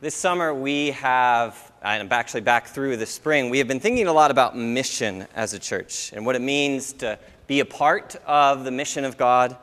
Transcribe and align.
This 0.00 0.14
summer, 0.14 0.54
we 0.54 0.92
have, 0.92 1.72
and 1.82 2.12
actually 2.12 2.42
back 2.42 2.68
through 2.68 2.98
the 2.98 3.04
spring, 3.04 3.50
we 3.50 3.58
have 3.58 3.66
been 3.66 3.80
thinking 3.80 4.06
a 4.06 4.12
lot 4.12 4.30
about 4.30 4.56
mission 4.56 5.26
as 5.34 5.54
a 5.54 5.58
church 5.58 6.12
and 6.14 6.24
what 6.24 6.36
it 6.36 6.40
means 6.40 6.92
to 6.92 7.18
be 7.48 7.58
a 7.58 7.64
part 7.64 8.14
of 8.24 8.62
the 8.62 8.70
mission 8.70 9.04
of 9.04 9.16
God. 9.16 9.56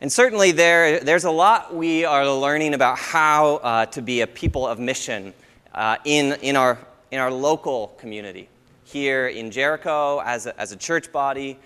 And 0.00 0.12
certainly, 0.12 0.52
there, 0.52 1.00
there's 1.00 1.24
a 1.24 1.30
lot 1.32 1.74
we 1.74 2.04
are 2.04 2.30
learning 2.30 2.72
about 2.72 2.98
how 2.98 3.56
uh, 3.56 3.86
to 3.86 4.00
be 4.00 4.20
a 4.20 4.28
people 4.28 4.64
of 4.64 4.78
mission 4.78 5.34
uh, 5.74 5.96
in, 6.04 6.34
in, 6.34 6.54
our, 6.54 6.78
in 7.10 7.18
our 7.18 7.32
local 7.32 7.88
community, 7.98 8.48
here 8.84 9.26
in 9.26 9.50
Jericho, 9.50 10.20
as 10.20 10.46
a, 10.46 10.56
as 10.60 10.70
a 10.70 10.76
church 10.76 11.10
body, 11.10 11.58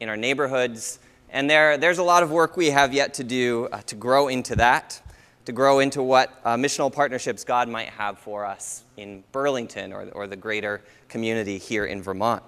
in 0.00 0.08
our 0.08 0.16
neighborhoods. 0.16 0.98
And 1.28 1.50
there, 1.50 1.76
there's 1.76 1.98
a 1.98 2.04
lot 2.04 2.22
of 2.22 2.30
work 2.30 2.56
we 2.56 2.70
have 2.70 2.94
yet 2.94 3.12
to 3.14 3.22
do 3.22 3.68
uh, 3.70 3.82
to 3.82 3.96
grow 3.96 4.28
into 4.28 4.56
that 4.56 5.02
to 5.44 5.52
grow 5.52 5.80
into 5.80 6.02
what 6.02 6.40
uh, 6.44 6.56
missional 6.56 6.92
partnerships 6.92 7.44
God 7.44 7.68
might 7.68 7.90
have 7.90 8.18
for 8.18 8.44
us 8.44 8.84
in 8.96 9.24
Burlington 9.32 9.92
or, 9.92 10.08
or 10.12 10.26
the 10.26 10.36
greater 10.36 10.82
community 11.08 11.58
here 11.58 11.84
in 11.84 12.02
Vermont. 12.02 12.42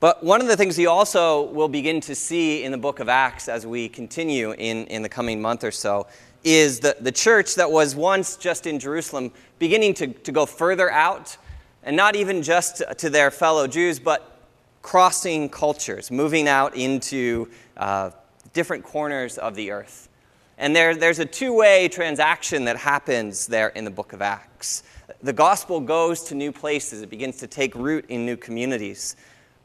But 0.00 0.22
one 0.22 0.42
of 0.42 0.48
the 0.48 0.56
things 0.56 0.78
you 0.78 0.90
also 0.90 1.44
will 1.52 1.68
begin 1.68 2.00
to 2.02 2.14
see 2.14 2.62
in 2.62 2.72
the 2.72 2.78
book 2.78 3.00
of 3.00 3.08
Acts 3.08 3.48
as 3.48 3.66
we 3.66 3.88
continue 3.88 4.52
in, 4.52 4.86
in 4.88 5.00
the 5.00 5.08
coming 5.08 5.40
month 5.40 5.64
or 5.64 5.70
so 5.70 6.06
is 6.42 6.80
the, 6.80 6.94
the 7.00 7.12
church 7.12 7.54
that 7.54 7.70
was 7.70 7.96
once 7.96 8.36
just 8.36 8.66
in 8.66 8.78
Jerusalem 8.78 9.32
beginning 9.58 9.94
to, 9.94 10.08
to 10.08 10.30
go 10.30 10.44
further 10.44 10.90
out, 10.90 11.38
and 11.82 11.96
not 11.96 12.16
even 12.16 12.42
just 12.42 12.82
to 12.98 13.08
their 13.08 13.30
fellow 13.30 13.66
Jews, 13.66 13.98
but 13.98 14.42
crossing 14.82 15.48
cultures, 15.48 16.10
moving 16.10 16.48
out 16.48 16.76
into 16.76 17.48
uh, 17.78 18.10
different 18.52 18.84
corners 18.84 19.38
of 19.38 19.54
the 19.54 19.70
earth. 19.70 20.10
And 20.58 20.74
there, 20.74 20.94
there's 20.94 21.18
a 21.18 21.24
two 21.24 21.54
way 21.54 21.88
transaction 21.88 22.64
that 22.64 22.76
happens 22.76 23.46
there 23.46 23.68
in 23.68 23.84
the 23.84 23.90
book 23.90 24.12
of 24.12 24.22
Acts. 24.22 24.82
The 25.22 25.32
gospel 25.32 25.80
goes 25.80 26.22
to 26.24 26.34
new 26.34 26.52
places, 26.52 27.02
it 27.02 27.10
begins 27.10 27.38
to 27.38 27.46
take 27.46 27.74
root 27.74 28.06
in 28.08 28.24
new 28.24 28.36
communities. 28.36 29.16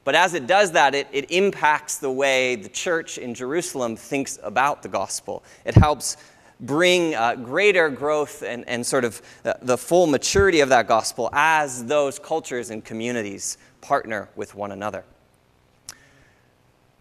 But 0.03 0.15
as 0.15 0.33
it 0.33 0.47
does 0.47 0.71
that, 0.71 0.95
it, 0.95 1.07
it 1.11 1.29
impacts 1.29 1.97
the 1.97 2.09
way 2.09 2.55
the 2.55 2.69
church 2.69 3.17
in 3.17 3.33
Jerusalem 3.33 3.95
thinks 3.95 4.39
about 4.41 4.81
the 4.81 4.89
gospel. 4.89 5.43
It 5.65 5.75
helps 5.75 6.17
bring 6.59 7.15
uh, 7.15 7.35
greater 7.35 7.89
growth 7.89 8.41
and, 8.41 8.67
and 8.67 8.85
sort 8.85 9.05
of 9.05 9.21
the, 9.43 9.57
the 9.61 9.77
full 9.77 10.07
maturity 10.07 10.61
of 10.61 10.69
that 10.69 10.87
gospel 10.87 11.29
as 11.31 11.85
those 11.85 12.19
cultures 12.19 12.69
and 12.69 12.83
communities 12.83 13.57
partner 13.81 14.29
with 14.35 14.55
one 14.55 14.71
another. 14.71 15.03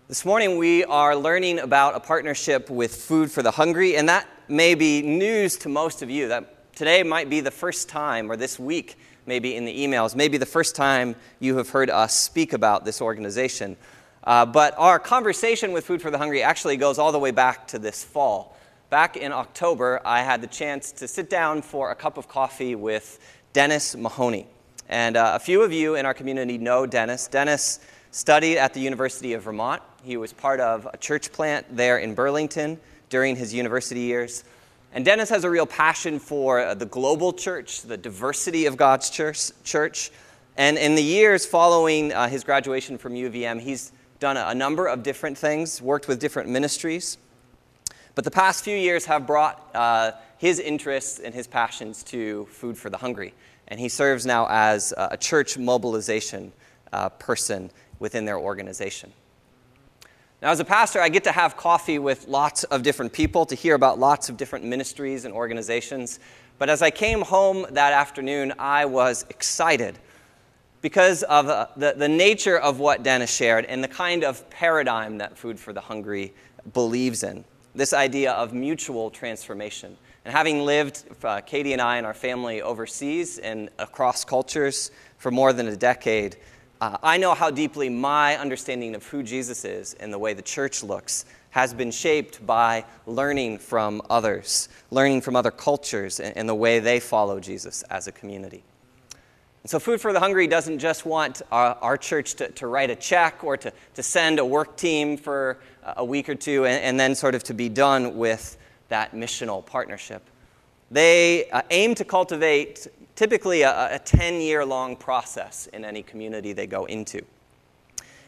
This 0.09 0.25
morning, 0.25 0.56
we 0.56 0.84
are 0.84 1.14
learning 1.14 1.59
about 1.59 1.95
a 1.95 2.01
partnership 2.01 2.70
with 2.70 2.97
Food 2.97 3.31
for 3.31 3.42
the 3.42 3.51
Hungry, 3.51 3.95
and 3.98 4.09
that 4.09 4.27
may 4.48 4.75
be 4.75 5.03
news 5.03 5.59
to 5.59 5.69
most 5.69 6.01
of 6.01 6.09
you. 6.09 6.28
That 6.28 6.75
today 6.75 7.03
might 7.03 7.28
be 7.28 7.41
the 7.41 7.51
first 7.51 7.91
time, 7.91 8.33
or 8.33 8.34
this 8.34 8.59
week, 8.59 8.97
maybe 9.27 9.55
in 9.55 9.67
the 9.67 9.86
emails, 9.86 10.17
maybe 10.17 10.39
the 10.39 10.47
first 10.47 10.75
time 10.75 11.14
you 11.41 11.59
have 11.59 11.69
heard 11.69 11.91
us 11.91 12.19
speak 12.19 12.55
about 12.55 12.86
this 12.86 13.03
organization. 13.03 13.77
Uh, 14.25 14.47
but 14.47 14.73
our 14.79 14.98
conversation 14.98 15.73
with 15.73 15.84
Food 15.84 16.01
for 16.01 16.11
the 16.11 16.17
Hungry 16.17 16.42
actually 16.42 16.79
goes 16.79 16.98
all 16.98 17.12
the 17.12 17.19
way 17.19 17.31
back 17.31 17.69
to 17.69 17.79
this 17.79 18.03
fall. 18.03 18.56
Back 18.89 19.19
in 19.19 19.31
October, 19.31 20.01
I 20.06 20.23
had 20.23 20.41
the 20.41 20.47
chance 20.47 20.91
to 20.92 21.06
sit 21.06 21.29
down 21.29 21.61
for 21.61 21.91
a 21.91 21.95
cup 21.95 22.17
of 22.17 22.29
coffee 22.29 22.75
with 22.75 23.19
Dennis 23.53 23.95
Mahoney. 23.95 24.47
And 24.89 25.19
uh, 25.19 25.33
a 25.34 25.39
few 25.39 25.61
of 25.61 25.70
you 25.70 25.97
in 25.97 26.06
our 26.06 26.14
community 26.14 26.56
know 26.56 26.86
Dennis. 26.86 27.29
Dennis 27.29 27.81
studied 28.11 28.56
at 28.56 28.73
the 28.73 28.81
University 28.81 29.34
of 29.34 29.42
Vermont. 29.42 29.83
He 30.04 30.16
was 30.16 30.32
part 30.32 30.60
of 30.60 30.86
a 30.92 30.96
church 30.96 31.32
plant 31.32 31.66
there 31.77 31.98
in 31.98 32.14
Burlington 32.14 32.78
during 33.08 33.36
his 33.36 33.52
university 33.52 34.00
years. 34.00 34.44
And 34.92 35.05
Dennis 35.05 35.28
has 35.30 35.44
a 35.44 35.50
real 35.50 35.66
passion 35.66 36.18
for 36.18 36.60
uh, 36.60 36.74
the 36.74 36.86
global 36.86 37.32
church, 37.32 37.82
the 37.82 37.96
diversity 37.96 38.66
of 38.66 38.77
God's 38.77 39.10
church. 39.10 40.10
And 40.56 40.78
in 40.78 40.94
the 40.94 41.02
years 41.02 41.44
following 41.44 42.12
uh, 42.12 42.28
his 42.28 42.44
graduation 42.44 42.96
from 42.96 43.14
UVM, 43.14 43.60
he's 43.60 43.92
done 44.18 44.36
a, 44.36 44.55
number 44.55 44.86
of 44.86 45.02
different 45.02 45.36
things, 45.36 45.83
worked 45.83 46.08
with 46.08 46.20
different 46.20 46.48
ministries. 46.48 47.18
But 48.14 48.24
the 48.24 48.30
past 48.30 48.64
few 48.64 48.77
years 48.77 49.05
have 49.05 49.27
brought 49.27 49.68
uh, 49.74 50.12
his 50.39 50.58
interests 50.58 51.18
and 51.18 51.34
his 51.34 51.46
passions 51.46 52.02
to 52.05 52.46
Food 52.46 52.77
for 52.77 52.90
the 52.90 52.96
Hungry. 52.96 53.34
And 53.68 53.78
he 53.78 53.89
serves 53.89 54.27
now 54.27 54.46
as 54.48 54.92
a 54.96 55.17
church 55.17 55.58
mobilization 55.58 56.52
person 57.18 57.70
within 58.00 58.24
their 58.24 58.39
organization. 58.39 59.12
Now, 60.40 60.50
as 60.52 60.60
a 60.60 60.64
pastor, 60.64 61.00
I 61.00 61.08
get 61.08 61.24
to 61.24 61.32
have 61.32 61.56
coffee 61.56 61.98
with 61.98 62.28
lots 62.28 62.62
of 62.62 62.84
different 62.84 63.12
people 63.12 63.44
to 63.46 63.56
hear 63.56 63.74
about 63.74 63.98
lots 63.98 64.28
of 64.28 64.36
different 64.36 64.64
ministries 64.64 65.24
and 65.24 65.34
organizations. 65.34 66.20
But 66.58 66.70
as 66.70 66.80
I 66.80 66.92
came 66.92 67.22
home 67.22 67.66
that 67.70 67.92
afternoon, 67.92 68.52
I 68.56 68.84
was 68.84 69.26
excited 69.30 69.98
because 70.80 71.24
of 71.24 71.48
uh, 71.48 71.66
the, 71.76 71.94
the 71.96 72.08
nature 72.08 72.56
of 72.56 72.78
what 72.78 73.02
Dennis 73.02 73.34
shared 73.34 73.64
and 73.64 73.82
the 73.82 73.88
kind 73.88 74.22
of 74.22 74.48
paradigm 74.48 75.18
that 75.18 75.36
Food 75.36 75.58
for 75.58 75.72
the 75.72 75.80
Hungry 75.80 76.32
believes 76.72 77.24
in 77.24 77.44
this 77.74 77.92
idea 77.92 78.30
of 78.30 78.52
mutual 78.52 79.10
transformation. 79.10 79.96
And 80.24 80.32
having 80.32 80.60
lived, 80.64 81.02
uh, 81.24 81.40
Katie 81.40 81.72
and 81.72 81.82
I 81.82 81.96
and 81.96 82.06
our 82.06 82.14
family 82.14 82.62
overseas 82.62 83.38
and 83.38 83.70
across 83.80 84.24
cultures 84.24 84.92
for 85.16 85.32
more 85.32 85.52
than 85.52 85.66
a 85.66 85.76
decade, 85.76 86.36
uh, 86.80 86.96
I 87.02 87.16
know 87.16 87.34
how 87.34 87.50
deeply 87.50 87.89
my 87.89 88.36
understanding 88.36 88.94
of 88.94 89.06
who 89.06 89.22
Jesus 89.22 89.64
is 89.64 89.94
and 89.94 90.12
the 90.12 90.18
way 90.18 90.33
the 90.34 90.42
church 90.42 90.83
looks 90.83 91.24
has 91.50 91.74
been 91.74 91.90
shaped 91.90 92.44
by 92.46 92.84
learning 93.06 93.58
from 93.58 94.02
others, 94.11 94.68
learning 94.90 95.22
from 95.22 95.34
other 95.34 95.50
cultures 95.50 96.20
and, 96.20 96.36
and 96.36 96.48
the 96.48 96.55
way 96.55 96.78
they 96.78 97.00
follow 97.00 97.40
Jesus 97.40 97.83
as 97.84 98.06
a 98.06 98.12
community. 98.12 98.62
And 99.62 99.70
so, 99.70 99.80
Food 99.80 100.00
for 100.00 100.12
the 100.12 100.20
Hungry 100.20 100.46
doesn't 100.46 100.78
just 100.78 101.05
want 101.05 101.42
our, 101.50 101.77
our 101.80 101.96
church 101.96 102.34
to, 102.34 102.48
to, 102.52 102.67
write 102.67 102.90
a 102.90 102.96
check 102.96 103.42
or 103.42 103.56
to, 103.56 103.72
to 103.94 104.02
send 104.02 104.38
a 104.38 104.44
work 104.44 104.77
team 104.77 105.17
for 105.17 105.58
a 105.96 106.05
week 106.05 106.28
or 106.28 106.34
two 106.34 106.64
and, 106.64 106.83
and 106.83 107.00
then 107.00 107.14
sort 107.14 107.34
of 107.34 107.42
to 107.44 107.55
be 107.55 107.68
done 107.68 108.17
with 108.17 108.56
that 108.88 109.12
missional 109.12 109.64
partnership. 109.64 110.22
They 110.90 111.50
uh, 111.50 111.62
aim 111.70 111.94
to 111.96 112.05
cultivate 112.05 112.86
typically 113.18 113.62
a, 113.62 113.96
a 113.96 113.98
10 113.98 114.40
year 114.40 114.64
long 114.64 114.95
process 114.95 115.67
in 115.73 115.84
any 115.84 116.05
community 116.05 116.52
they 116.52 116.68
go 116.68 116.84
into. 116.84 117.20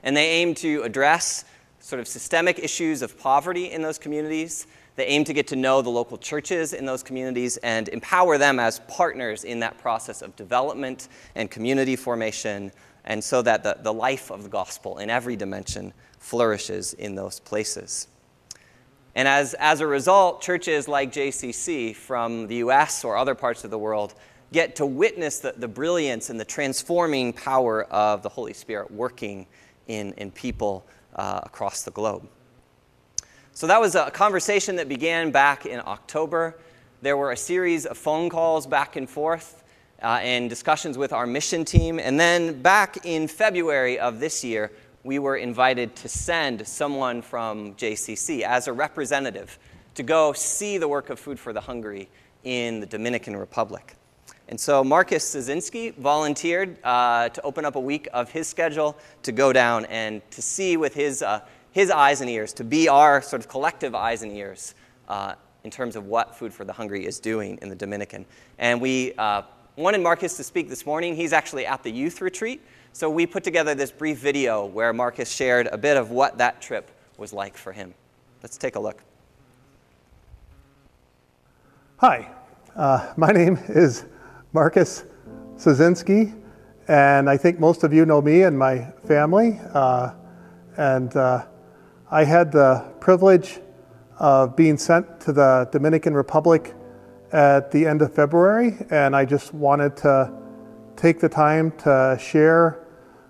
And 0.03 0.17
they 0.17 0.29
aim 0.31 0.53
to 0.57 0.83
address 0.83 1.45
sort 1.79 2.01
of 2.01 2.09
systemic 2.09 2.59
issues 2.59 3.01
of 3.01 3.17
poverty 3.17 3.71
in 3.71 3.83
those 3.83 3.99
communities. 3.99 4.67
They 4.97 5.07
aim 5.07 5.23
to 5.25 5.33
get 5.33 5.47
to 5.49 5.57
know 5.57 5.81
the 5.81 5.91
local 5.91 6.19
churches 6.19 6.73
in 6.73 6.87
those 6.87 7.05
communities 7.05 7.57
and 7.59 7.89
empower 7.91 8.37
them 8.37 8.59
as 8.59 8.81
partners 8.89 9.45
in 9.45 9.61
that 9.61 9.79
process 9.79 10.23
of 10.23 10.35
development 10.35 11.07
and 11.37 11.49
community 11.49 11.95
formation, 11.95 12.73
and 13.05 13.23
so 13.23 13.43
that 13.43 13.63
the, 13.63 13.79
the 13.83 13.93
life 13.93 14.33
of 14.33 14.43
the 14.43 14.49
gospel 14.49 14.99
in 14.99 15.09
every 15.09 15.37
dimension 15.37 15.93
flourishes 16.19 16.95
in 16.95 17.15
those 17.15 17.39
places. 17.39 18.09
And 19.15 19.29
as, 19.29 19.55
as 19.55 19.81
a 19.81 19.87
result, 19.87 20.43
churches 20.43 20.89
like 20.89 21.13
JCC 21.13 21.95
from 21.95 22.49
the 22.49 22.57
US 22.57 23.05
or 23.05 23.17
other 23.17 23.37
parts 23.37 23.63
of 23.65 23.71
the 23.71 23.79
world 23.79 24.15
get 24.53 24.77
to 24.77 24.87
witness 24.87 25.39
the, 25.39 25.55
the 25.57 25.69
brilliance 25.69 26.31
and 26.31 26.41
the 26.41 26.45
transforming 26.45 27.33
power 27.33 27.85
of 27.85 28.23
the 28.23 28.29
Holy 28.29 28.53
Spirit 28.53 28.91
working 28.91 29.47
in, 29.87 30.13
in 30.15 30.31
people 30.31 30.85
uh, 31.15 31.41
across 31.45 31.83
the 31.83 31.91
globe. 31.91 32.29
So 33.53 33.67
that 33.67 33.81
was 33.81 33.95
a 33.95 34.11
conversation 34.11 34.77
that 34.77 34.89
began 34.89 35.31
back 35.31 35.67
in 35.67 35.81
October. 35.81 36.57
There 37.03 37.17
were 37.17 37.33
a 37.33 37.37
series 37.37 37.87
of 37.87 37.99
phone 37.99 38.31
calls 38.31 38.67
back 38.67 38.97
and 38.97 39.09
forth 39.09 39.63
uh, 40.03 40.19
and 40.23 40.49
discussions 40.49 40.97
with 40.97 41.13
our 41.13 41.27
mission 41.27 41.65
team. 41.65 41.99
And 41.99 42.19
then 42.19 42.63
back 42.63 43.05
in 43.05 43.29
February 43.29 43.99
of 43.99 44.21
this 44.21 44.43
year, 44.43 44.71
we 45.03 45.19
were 45.19 45.37
invited 45.37 45.97
to 45.97 46.09
send 46.09 46.67
someone 46.67 47.23
from 47.23 47.75
JCC 47.75 48.43
as 48.43 48.69
a 48.69 48.73
representative 48.73 49.59
to 49.95 50.03
go 50.03 50.33
see 50.33 50.79
the 50.79 50.89
work 50.89 51.11
of 51.11 51.19
Food 51.19 51.39
for 51.39 51.53
the 51.53 51.61
Hungry 51.61 52.09
in 52.45 52.81
the 52.81 52.87
Dominican 52.87 53.37
Republic. 53.37 53.97
And 54.51 54.59
so 54.59 54.83
Marcus 54.83 55.37
Szynski 55.37 55.95
volunteered 55.95 56.77
uh, 56.83 57.29
to 57.29 57.43
open 57.43 57.65
up 57.65 57.77
a 57.77 57.81
week 57.81 58.09
of 58.13 58.33
his 58.33 58.49
schedule 58.49 58.99
to 59.23 59.31
go 59.31 59.53
down 59.53 59.85
and 59.85 60.29
to 60.33 60.43
see 60.43 60.77
with 60.77 60.93
his, 60.93 61.23
uh, 61.23 61.43
his 61.71 61.89
eyes 61.89 62.21
and 62.21 62.29
ears, 62.29 62.53
to 62.55 62.65
be 62.65 62.89
our 62.89 63.23
sort 63.23 63.41
of 63.41 63.49
collective 63.49 63.95
eyes 63.95 64.25
and 64.25 64.37
ears 64.37 64.75
uh, 65.09 65.35
in 65.63 65.71
terms 65.71 65.95
of 65.95 66.07
what 66.07 66.35
Food 66.35 66.53
for 66.53 66.65
the 66.65 66.73
Hungry 66.73 67.07
is 67.07 67.21
doing 67.21 67.61
in 67.63 67.69
the 67.69 67.77
Dominican. 67.77 68.27
And 68.59 68.81
we 68.81 69.13
uh, 69.19 69.43
wanted 69.77 70.01
Marcus 70.01 70.37
to 70.39 70.43
speak 70.43 70.69
this 70.69 70.85
morning. 70.85 71.15
He's 71.15 71.33
actually 71.33 71.65
at 71.65 71.85
the 71.85 71.91
youth 71.93 72.21
retreat. 72.21 72.61
So 72.93 73.09
we 73.09 73.27
put 73.27 73.45
together 73.45 73.77
this 73.77 73.93
brief 73.93 74.19
video 74.19 74.67
where 74.67 74.93
Marcus 74.93 75.31
shared 75.33 75.69
a 75.69 75.79
bit 75.79 75.97
of 75.97 76.11
what 76.11 76.39
that 76.39 76.61
trip 76.61 76.91
was 77.19 77.33
like 77.33 77.57
for 77.57 77.71
him. 77.71 77.95
Let's 78.43 78.57
take 78.57 78.75
a 78.75 78.81
look. 78.81 79.01
Hi, 81.99 82.29
uh, 82.75 83.13
my 83.17 83.31
name 83.31 83.57
is 83.69 84.07
Marcus 84.53 85.05
Szynski, 85.59 86.35
and 86.89 87.31
I 87.31 87.37
think 87.37 87.61
most 87.61 87.85
of 87.85 87.93
you 87.93 88.05
know 88.05 88.21
me 88.21 88.43
and 88.43 88.59
my 88.59 88.91
family. 89.07 89.61
Uh, 89.73 90.11
and 90.77 91.15
uh, 91.15 91.45
I 92.11 92.25
had 92.25 92.51
the 92.51 92.85
privilege 92.99 93.61
of 94.19 94.57
being 94.57 94.77
sent 94.77 95.21
to 95.21 95.33
the 95.33 95.69
Dominican 95.71 96.15
Republic 96.15 96.75
at 97.31 97.71
the 97.71 97.87
end 97.87 98.03
of 98.03 98.13
February, 98.13 98.77
and 98.91 99.15
I 99.15 99.25
just 99.25 99.55
wanted 99.55 99.97
to 99.99 100.33
take 100.97 101.21
the 101.21 101.29
time 101.29 101.71
to 101.83 102.19
share 102.21 102.85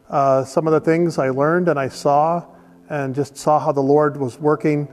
uh, 0.09 0.43
some 0.45 0.67
of 0.67 0.73
the 0.73 0.81
things 0.81 1.19
I 1.19 1.29
learned 1.29 1.69
and 1.69 1.79
I 1.79 1.89
saw, 1.89 2.47
and 2.89 3.15
just 3.15 3.37
saw 3.37 3.59
how 3.59 3.73
the 3.73 3.83
Lord 3.83 4.17
was 4.17 4.39
working 4.39 4.89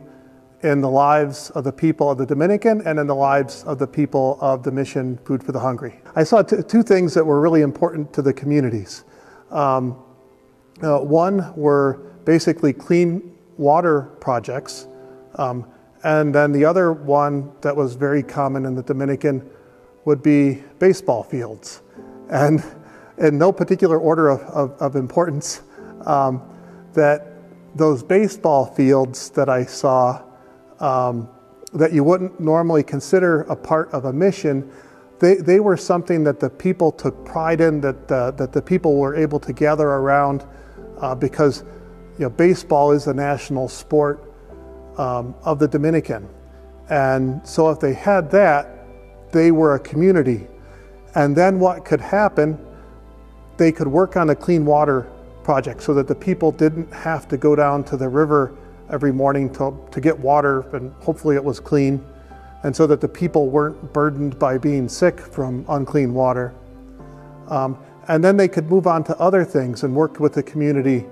in 0.63 0.81
the 0.81 0.89
lives 0.89 1.51
of 1.51 1.63
the 1.63 1.71
people 1.71 2.09
of 2.09 2.17
the 2.17 2.25
Dominican 2.25 2.81
and 2.81 2.97
in 2.99 3.05
the 3.05 3.15
lives 3.15 3.63
of 3.65 3.77
the 3.77 3.87
people 3.87 4.37
of 4.41 4.63
the 4.63 4.71
mission 4.71 5.17
Food 5.25 5.43
for 5.43 5.51
the 5.51 5.59
Hungry. 5.59 5.99
I 6.15 6.23
saw 6.23 6.41
t- 6.41 6.63
two 6.67 6.81
things 6.81 7.13
that 7.13 7.23
were 7.23 7.39
really 7.39 7.61
important 7.61 8.11
to 8.13 8.21
the 8.21 8.33
communities. 8.33 9.03
Um, 9.51 10.03
uh, 10.81 10.99
one 10.99 11.53
were 11.55 12.01
basically 12.25 12.73
clean 12.73 13.35
water 13.57 14.03
projects. 14.19 14.87
Um, 15.35 15.67
and 16.03 16.33
then 16.33 16.51
the 16.51 16.65
other 16.65 16.91
one 16.91 17.51
that 17.61 17.75
was 17.75 17.95
very 17.95 18.23
common 18.23 18.65
in 18.65 18.75
the 18.75 18.83
Dominican 18.83 19.47
would 20.05 20.23
be 20.23 20.63
baseball 20.79 21.23
fields. 21.23 21.81
And 22.29 22.63
in 23.17 23.37
no 23.37 23.51
particular 23.51 23.99
order 23.99 24.29
of, 24.29 24.41
of, 24.41 24.81
of 24.81 24.95
importance, 24.95 25.61
um, 26.05 26.41
that 26.93 27.33
those 27.75 28.03
baseball 28.03 28.65
fields 28.65 29.29
that 29.31 29.49
I 29.49 29.65
saw 29.65 30.23
um, 30.79 31.29
that 31.73 31.93
you 31.93 32.03
wouldn't 32.03 32.39
normally 32.39 32.83
consider 32.83 33.41
a 33.43 33.55
part 33.55 33.91
of 33.91 34.05
a 34.05 34.13
mission, 34.13 34.71
they, 35.19 35.35
they 35.35 35.59
were 35.59 35.77
something 35.77 36.23
that 36.23 36.39
the 36.39 36.49
people 36.49 36.91
took 36.91 37.25
pride 37.25 37.61
in, 37.61 37.81
that, 37.81 38.11
uh, 38.11 38.31
that 38.31 38.51
the 38.51 38.61
people 38.61 38.97
were 38.97 39.15
able 39.15 39.39
to 39.39 39.51
gather 39.51 39.87
around 39.87 40.45
uh, 40.99 41.15
because 41.15 41.63
you 42.17 42.25
know, 42.25 42.29
baseball 42.29 42.91
is 42.91 43.05
the 43.05 43.13
national 43.13 43.67
sport 43.67 44.31
um, 44.97 45.35
of 45.43 45.59
the 45.59 45.67
Dominican. 45.67 46.27
And 46.89 47.45
so 47.47 47.69
if 47.69 47.79
they 47.79 47.93
had 47.93 48.31
that, 48.31 48.85
they 49.31 49.51
were 49.51 49.75
a 49.75 49.79
community. 49.79 50.47
And 51.15 51.35
then 51.35 51.59
what 51.59 51.83
could 51.83 52.01
happen, 52.01 52.59
they 53.57 53.71
could 53.71 53.87
work 53.87 54.15
on 54.15 54.29
a 54.29 54.35
clean 54.35 54.65
water 54.65 55.11
project 55.43 55.81
so 55.81 55.93
that 55.93 56.07
the 56.07 56.15
people 56.15 56.51
didn't 56.51 56.91
have 56.93 57.27
to 57.29 57.37
go 57.37 57.55
down 57.55 57.83
to 57.85 57.97
the 57.97 58.07
river 58.07 58.55
every 58.89 59.11
morning 59.11 59.51
to, 59.53 59.77
to 59.91 60.01
get 60.01 60.17
water, 60.17 60.61
and 60.75 60.91
hopefully 61.01 61.35
it 61.35 61.43
was 61.43 61.59
clean, 61.59 62.03
and 62.63 62.75
so 62.75 62.87
that 62.87 63.01
the 63.01 63.07
people 63.07 63.49
weren't 63.49 63.93
burdened 63.93 64.39
by 64.39 64.57
being 64.57 64.87
sick 64.87 65.19
from 65.19 65.65
unclean 65.69 66.13
water. 66.13 66.53
Um, 67.47 67.77
and 68.07 68.23
then 68.23 68.37
they 68.37 68.47
could 68.47 68.69
move 68.69 68.87
on 68.87 69.03
to 69.05 69.17
other 69.19 69.43
things 69.43 69.83
and 69.83 69.93
work 69.95 70.19
with 70.19 70.33
the 70.33 70.43
community, 70.43 71.05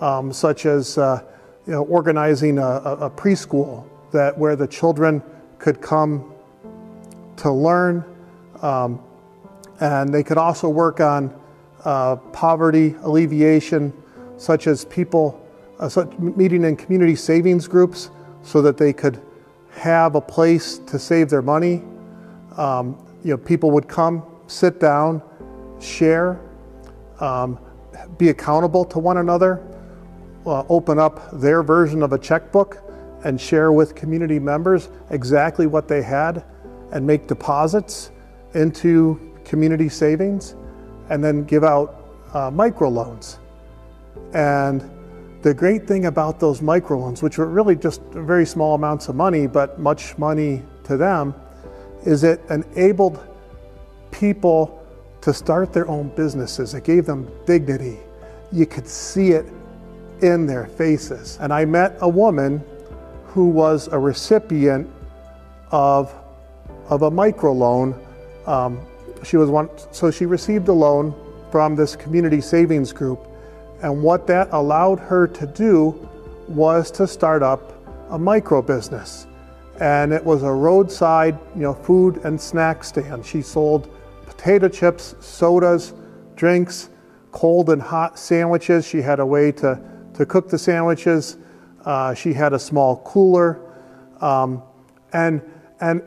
um, 0.00 0.32
such 0.32 0.66
as 0.66 0.96
uh, 0.96 1.22
you 1.66 1.72
know, 1.72 1.84
organizing 1.84 2.58
a, 2.58 2.66
a, 2.66 3.10
preschool 3.10 3.84
that 4.10 4.36
where 4.36 4.56
the 4.56 4.66
children 4.66 5.22
could 5.58 5.82
come 5.82 6.32
to 7.36 7.52
learn, 7.52 8.02
um, 8.62 9.00
and 9.80 10.12
they 10.12 10.22
could 10.22 10.38
also 10.38 10.68
work 10.68 11.00
on 11.00 11.38
uh, 11.84 12.16
poverty 12.16 12.96
alleviation, 13.02 13.92
such 14.38 14.66
as 14.66 14.86
people 14.86 15.46
uh, 15.78 16.04
meeting 16.18 16.64
in 16.64 16.76
community 16.76 17.14
savings 17.14 17.68
groups 17.68 18.10
so 18.42 18.62
that 18.62 18.76
they 18.76 18.92
could 18.92 19.20
have 19.70 20.14
a 20.14 20.20
place 20.20 20.78
to 20.78 20.98
save 20.98 21.30
their 21.30 21.42
money. 21.42 21.82
Um, 22.56 22.98
you 23.22 23.30
know, 23.30 23.36
people 23.36 23.70
would 23.70 23.88
come, 23.88 24.24
sit 24.46 24.80
down, 24.80 25.22
share, 25.80 26.40
um, 27.20 27.58
be 28.16 28.30
accountable 28.30 28.84
to 28.86 28.98
one 28.98 29.18
another, 29.18 29.62
uh, 30.46 30.64
open 30.68 30.98
up 30.98 31.30
their 31.32 31.62
version 31.62 32.02
of 32.02 32.12
a 32.12 32.18
checkbook 32.18 32.82
and 33.24 33.40
share 33.40 33.72
with 33.72 33.94
community 33.94 34.38
members 34.38 34.88
exactly 35.10 35.66
what 35.66 35.88
they 35.88 36.02
had 36.02 36.44
and 36.92 37.06
make 37.06 37.26
deposits 37.26 38.10
into 38.54 39.20
community 39.44 39.88
savings 39.88 40.54
and 41.10 41.22
then 41.22 41.44
give 41.44 41.64
out 41.64 42.04
uh, 42.32 42.50
microloans. 42.50 43.38
And 44.34 44.88
the 45.42 45.54
great 45.54 45.86
thing 45.86 46.06
about 46.06 46.40
those 46.40 46.60
microloans, 46.60 47.22
which 47.22 47.38
were 47.38 47.46
really 47.46 47.76
just 47.76 48.02
very 48.12 48.44
small 48.44 48.74
amounts 48.74 49.08
of 49.08 49.14
money, 49.14 49.46
but 49.46 49.78
much 49.78 50.18
money 50.18 50.62
to 50.84 50.96
them, 50.96 51.34
is 52.04 52.24
it 52.24 52.40
enabled 52.50 53.24
people 54.10 54.84
to 55.20 55.32
start 55.32 55.72
their 55.72 55.88
own 55.88 56.08
businesses. 56.16 56.74
It 56.74 56.84
gave 56.84 57.06
them 57.06 57.30
dignity. 57.46 57.98
You 58.52 58.66
could 58.66 58.88
see 58.88 59.30
it 59.30 59.46
in 60.22 60.46
their 60.46 60.66
faces. 60.66 61.38
And 61.40 61.52
I 61.52 61.64
met 61.64 61.96
a 62.00 62.08
woman 62.08 62.64
who 63.26 63.48
was 63.48 63.88
a 63.88 63.98
recipient 63.98 64.88
of, 65.70 66.14
of 66.88 67.02
a 67.02 67.10
microloan. 67.10 67.98
Um, 68.48 68.80
she 69.22 69.36
was 69.36 69.50
one, 69.50 69.68
so 69.92 70.10
she 70.10 70.26
received 70.26 70.68
a 70.68 70.72
loan 70.72 71.14
from 71.50 71.76
this 71.76 71.94
community 71.94 72.40
savings 72.40 72.92
group 72.92 73.27
and 73.82 74.02
what 74.02 74.26
that 74.26 74.48
allowed 74.52 74.98
her 74.98 75.26
to 75.28 75.46
do 75.46 76.08
was 76.48 76.90
to 76.92 77.06
start 77.06 77.42
up 77.42 77.74
a 78.10 78.18
micro 78.18 78.62
business. 78.62 79.26
And 79.80 80.12
it 80.12 80.24
was 80.24 80.42
a 80.42 80.50
roadside, 80.50 81.38
you 81.54 81.62
know, 81.62 81.74
food 81.74 82.18
and 82.24 82.40
snack 82.40 82.82
stand. 82.82 83.24
She 83.24 83.42
sold 83.42 83.88
potato 84.26 84.68
chips, 84.68 85.14
sodas, 85.20 85.94
drinks, 86.34 86.90
cold 87.30 87.70
and 87.70 87.80
hot 87.80 88.18
sandwiches. 88.18 88.86
She 88.86 89.00
had 89.00 89.20
a 89.20 89.26
way 89.26 89.52
to, 89.52 89.80
to 90.14 90.26
cook 90.26 90.48
the 90.48 90.58
sandwiches. 90.58 91.36
Uh, 91.84 92.14
she 92.14 92.32
had 92.32 92.52
a 92.52 92.58
small 92.58 92.96
cooler. 93.04 93.60
Um, 94.20 94.62
and, 95.12 95.40
and, 95.80 96.02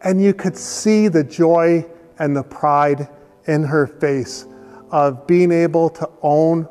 and 0.00 0.22
you 0.22 0.32
could 0.32 0.56
see 0.56 1.08
the 1.08 1.22
joy 1.22 1.84
and 2.18 2.34
the 2.34 2.42
pride 2.42 3.08
in 3.46 3.64
her 3.64 3.86
face 3.86 4.46
of 4.90 5.26
being 5.26 5.52
able 5.52 5.90
to 5.90 6.08
own 6.22 6.68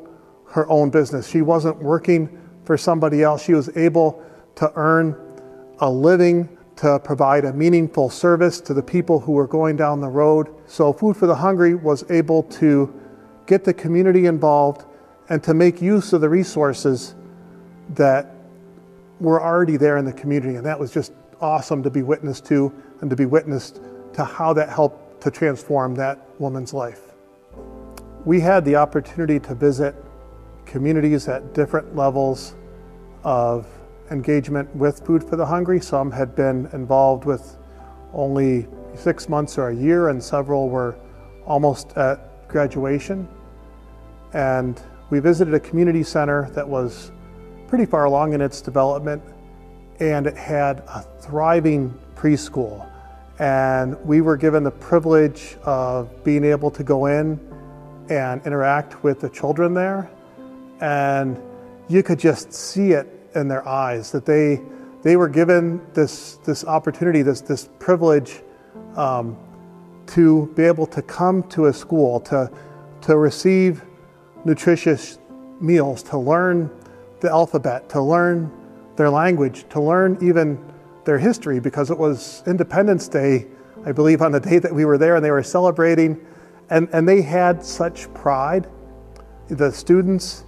her 0.52 0.68
own 0.68 0.90
business. 0.90 1.26
She 1.28 1.42
wasn't 1.42 1.78
working 1.78 2.38
for 2.64 2.76
somebody 2.76 3.22
else. 3.22 3.42
She 3.42 3.54
was 3.54 3.74
able 3.76 4.22
to 4.56 4.70
earn 4.76 5.16
a 5.80 5.90
living 5.90 6.58
to 6.76 6.98
provide 6.98 7.44
a 7.44 7.52
meaningful 7.52 8.10
service 8.10 8.60
to 8.60 8.74
the 8.74 8.82
people 8.82 9.18
who 9.18 9.32
were 9.32 9.46
going 9.46 9.76
down 9.76 10.00
the 10.00 10.08
road. 10.08 10.48
So, 10.66 10.92
Food 10.92 11.16
for 11.16 11.26
the 11.26 11.34
Hungry 11.34 11.74
was 11.74 12.08
able 12.10 12.42
to 12.44 12.92
get 13.46 13.64
the 13.64 13.72
community 13.74 14.26
involved 14.26 14.84
and 15.28 15.42
to 15.42 15.54
make 15.54 15.80
use 15.80 16.12
of 16.12 16.20
the 16.20 16.28
resources 16.28 17.14
that 17.90 18.34
were 19.20 19.42
already 19.42 19.76
there 19.76 19.96
in 19.96 20.04
the 20.04 20.12
community. 20.12 20.56
And 20.56 20.66
that 20.66 20.78
was 20.78 20.92
just 20.92 21.12
awesome 21.40 21.82
to 21.82 21.90
be 21.90 22.02
witness 22.02 22.40
to 22.42 22.72
and 23.00 23.08
to 23.08 23.16
be 23.16 23.24
witnessed 23.24 23.80
to 24.14 24.24
how 24.24 24.52
that 24.52 24.68
helped 24.68 25.22
to 25.22 25.30
transform 25.30 25.94
that 25.94 26.18
woman's 26.38 26.74
life. 26.74 27.00
We 28.24 28.40
had 28.40 28.64
the 28.64 28.76
opportunity 28.76 29.40
to 29.40 29.54
visit 29.54 29.94
communities 30.72 31.28
at 31.28 31.52
different 31.52 31.94
levels 31.94 32.54
of 33.24 33.66
engagement 34.10 34.74
with 34.74 35.04
Food 35.04 35.22
for 35.22 35.36
the 35.36 35.44
Hungry. 35.44 35.78
Some 35.78 36.10
had 36.10 36.34
been 36.34 36.66
involved 36.72 37.26
with 37.26 37.58
only 38.14 38.66
six 38.94 39.28
months 39.28 39.58
or 39.58 39.68
a 39.68 39.74
year, 39.74 40.08
and 40.08 40.20
several 40.22 40.70
were 40.70 40.96
almost 41.44 41.92
at 41.98 42.48
graduation. 42.48 43.28
And 44.32 44.80
we 45.10 45.20
visited 45.20 45.52
a 45.52 45.60
community 45.60 46.02
center 46.02 46.48
that 46.52 46.66
was 46.66 47.12
pretty 47.68 47.84
far 47.84 48.04
along 48.04 48.32
in 48.32 48.40
its 48.40 48.62
development, 48.62 49.22
and 50.00 50.26
it 50.26 50.38
had 50.38 50.78
a 50.88 51.04
thriving 51.20 51.92
preschool. 52.16 52.90
And 53.38 54.02
we 54.06 54.22
were 54.22 54.38
given 54.38 54.64
the 54.64 54.70
privilege 54.70 55.58
of 55.64 56.24
being 56.24 56.44
able 56.44 56.70
to 56.70 56.82
go 56.82 57.06
in 57.06 57.38
and 58.08 58.40
interact 58.46 59.04
with 59.04 59.20
the 59.20 59.28
children 59.28 59.74
there 59.74 60.10
and 60.82 61.40
you 61.88 62.02
could 62.02 62.18
just 62.18 62.52
see 62.52 62.90
it 62.90 63.08
in 63.36 63.46
their 63.48 63.66
eyes 63.66 64.10
that 64.10 64.26
they 64.26 64.60
they 65.02 65.16
were 65.16 65.28
given 65.28 65.80
this 65.94 66.38
this 66.44 66.64
opportunity, 66.64 67.22
this 67.22 67.40
this 67.40 67.68
privilege 67.78 68.42
um, 68.96 69.36
to 70.06 70.52
be 70.54 70.64
able 70.64 70.86
to 70.86 71.00
come 71.02 71.42
to 71.44 71.66
a 71.66 71.72
school 71.72 72.20
to 72.20 72.50
to 73.02 73.16
receive 73.16 73.82
nutritious 74.44 75.18
meals, 75.60 76.02
to 76.02 76.18
learn 76.18 76.68
the 77.20 77.30
alphabet, 77.30 77.88
to 77.88 78.02
learn 78.02 78.50
their 78.96 79.08
language, 79.08 79.64
to 79.70 79.80
learn 79.80 80.18
even 80.20 80.58
their 81.04 81.18
history, 81.18 81.60
because 81.60 81.90
it 81.90 81.98
was 81.98 82.42
Independence 82.46 83.06
Day, 83.06 83.46
I 83.86 83.92
believe, 83.92 84.20
on 84.20 84.32
the 84.32 84.40
day 84.40 84.58
that 84.58 84.72
we 84.72 84.84
were 84.84 84.98
there, 84.98 85.14
and 85.14 85.24
they 85.24 85.30
were 85.30 85.44
celebrating, 85.44 86.20
and 86.70 86.88
and 86.92 87.08
they 87.08 87.22
had 87.22 87.64
such 87.64 88.12
pride. 88.14 88.68
The 89.48 89.70
students 89.70 90.44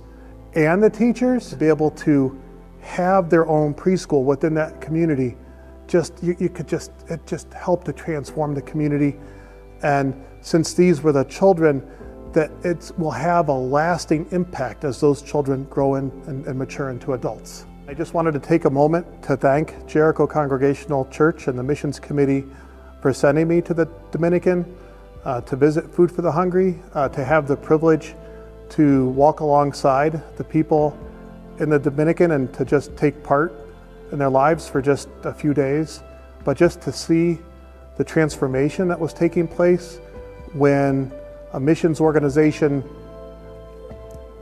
and 0.55 0.83
the 0.83 0.91
teachers 0.91 1.51
to 1.51 1.57
be 1.57 1.67
able 1.67 1.91
to 1.91 2.41
have 2.81 3.31
their 3.31 3.47
own 3.47 3.75
preschool 3.75 4.25
within 4.25 4.55
that 4.55 4.81
community. 4.81 5.37
Just 5.87 6.23
you, 6.23 6.37
you, 6.39 6.49
could 6.49 6.69
just 6.69 6.93
it 7.09 7.27
just 7.27 7.53
helped 7.53 7.87
to 7.87 7.93
transform 7.93 8.55
the 8.55 8.63
community. 8.63 9.17
And 9.83 10.15
since 10.41 10.75
these 10.75 11.03
were 11.03 11.13
the 11.13 11.25
children 11.25 11.87
that 12.33 12.51
it 12.65 12.91
will 12.99 13.11
have 13.11 13.49
a 13.49 13.53
lasting 13.53 14.27
impact 14.33 14.85
as 14.85 15.01
those 15.01 15.23
children 15.23 15.65
grow 15.65 15.95
in 15.95 16.11
and, 16.27 16.45
and 16.47 16.59
mature 16.59 16.91
into 16.91 17.13
adults. 17.13 17.65
I 17.87 17.95
just 17.95 18.13
wanted 18.13 18.33
to 18.33 18.41
take 18.41 18.65
a 18.65 18.71
moment 18.71 19.23
to 19.25 19.37
thank 19.37 19.87
jericho 19.87 20.27
congregational 20.27 21.05
church 21.11 21.47
and 21.47 21.59
the 21.59 21.63
missions 21.63 22.01
committee 22.01 22.45
for 23.01 23.13
sending 23.13 23.47
me 23.47 23.61
to 23.63 23.75
the 23.75 23.89
Dominican 24.11 24.65
uh, 25.25 25.43
to 25.43 25.57
visit 25.57 25.95
Food 25.95 26.11
for 26.11 26.23
the 26.23 26.33
Hungry, 26.33 26.81
uh, 26.95 27.09
to 27.11 27.25
have 27.25 27.47
the 27.47 27.57
privilege 27.57 28.15
to 28.77 29.09
walk 29.11 29.41
alongside 29.41 30.21
the 30.37 30.45
people 30.45 30.99
in 31.61 31.69
the 31.69 31.79
Dominican 31.79 32.33
and 32.33 32.53
to 32.55 32.65
just 32.65 32.97
take 32.97 33.23
part 33.23 33.53
in 34.11 34.19
their 34.19 34.31
lives 34.31 34.69
for 34.69 34.83
just 34.83 35.09
a 35.23 35.33
few 35.33 35.55
days, 35.55 36.03
but 36.45 36.57
just 36.57 36.81
to 36.83 36.93
see 36.93 37.39
the 37.97 38.05
transformation 38.05 38.89
that 38.89 38.99
was 38.99 39.13
taking 39.13 39.47
place 39.47 40.01
when 40.55 41.13
a 41.53 41.61
missions 41.61 42.01
organization 42.01 42.83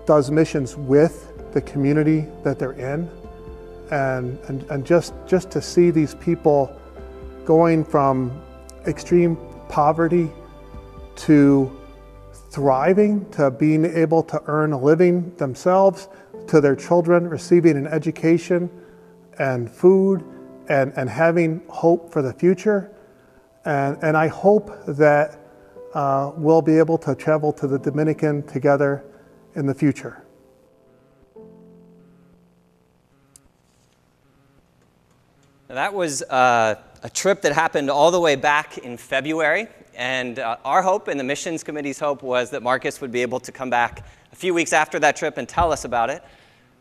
does 0.06 0.30
missions 0.30 0.76
with 0.76 1.28
the 1.52 1.60
community 1.60 2.26
that 2.42 2.58
they're 2.58 2.72
in. 2.72 3.10
And, 3.90 4.38
and, 4.48 4.62
and 4.70 4.86
just, 4.86 5.12
just 5.26 5.50
to 5.50 5.60
see 5.60 5.90
these 5.90 6.14
people 6.14 6.74
going 7.44 7.84
from 7.84 8.42
extreme 8.86 9.36
poverty 9.68 10.30
to 11.16 11.70
thriving, 12.52 13.28
to 13.30 13.50
being 13.50 13.86
able 13.86 14.22
to 14.22 14.42
earn 14.46 14.74
a 14.74 14.78
living 14.78 15.34
themselves, 15.36 16.08
to 16.46 16.60
their 16.60 16.76
children 16.76 17.26
receiving 17.26 17.78
an 17.78 17.86
education 17.86 18.68
and 19.38 19.70
food 19.70 20.22
and, 20.68 20.92
and 20.96 21.08
having 21.08 21.62
hope 21.68 22.12
for 22.12 22.20
the 22.20 22.32
future. 22.32 22.92
And, 23.64 23.96
and 24.02 24.18
I 24.18 24.28
hope 24.28 24.70
that 24.86 25.40
uh, 25.94 26.32
we'll 26.36 26.60
be 26.60 26.76
able 26.76 26.98
to 26.98 27.14
travel 27.14 27.54
to 27.54 27.66
the 27.66 27.78
Dominican 27.78 28.42
together 28.42 29.02
in 29.54 29.64
the 29.64 29.74
future. 29.74 30.22
That 35.68 35.94
was 35.94 36.20
uh, 36.24 36.74
a 37.02 37.08
trip 37.08 37.40
that 37.42 37.52
happened 37.52 37.88
all 37.88 38.10
the 38.10 38.20
way 38.20 38.36
back 38.36 38.76
in 38.76 38.98
February. 38.98 39.68
And 39.94 40.38
uh, 40.38 40.56
our 40.64 40.82
hope 40.82 41.08
and 41.08 41.20
the 41.20 41.24
missions 41.24 41.62
committee's 41.62 41.98
hope 41.98 42.22
was 42.22 42.50
that 42.50 42.62
Marcus 42.62 43.00
would 43.00 43.12
be 43.12 43.22
able 43.22 43.40
to 43.40 43.52
come 43.52 43.70
back 43.70 44.06
a 44.32 44.36
few 44.36 44.54
weeks 44.54 44.72
after 44.72 44.98
that 45.00 45.16
trip 45.16 45.36
and 45.38 45.48
tell 45.48 45.72
us 45.72 45.84
about 45.84 46.10
it. 46.10 46.24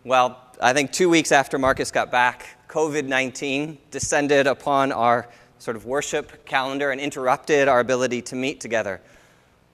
Well, 0.04 0.40
I 0.62 0.74
think 0.74 0.92
two 0.92 1.10
weeks 1.10 1.32
after 1.32 1.58
Marcus 1.60 1.92
got 1.92 2.12
back, 2.12 2.48
COVID 2.70 3.06
19 3.06 3.78
descended 3.92 4.48
upon 4.48 4.92
our 4.92 5.28
sort 5.60 5.76
of 5.76 5.86
worship 5.86 6.46
calendar 6.46 6.92
and 6.92 7.00
interrupted 7.00 7.68
our 7.68 7.80
ability 7.80 8.22
to 8.24 8.36
meet 8.36 8.60
together. 8.60 9.02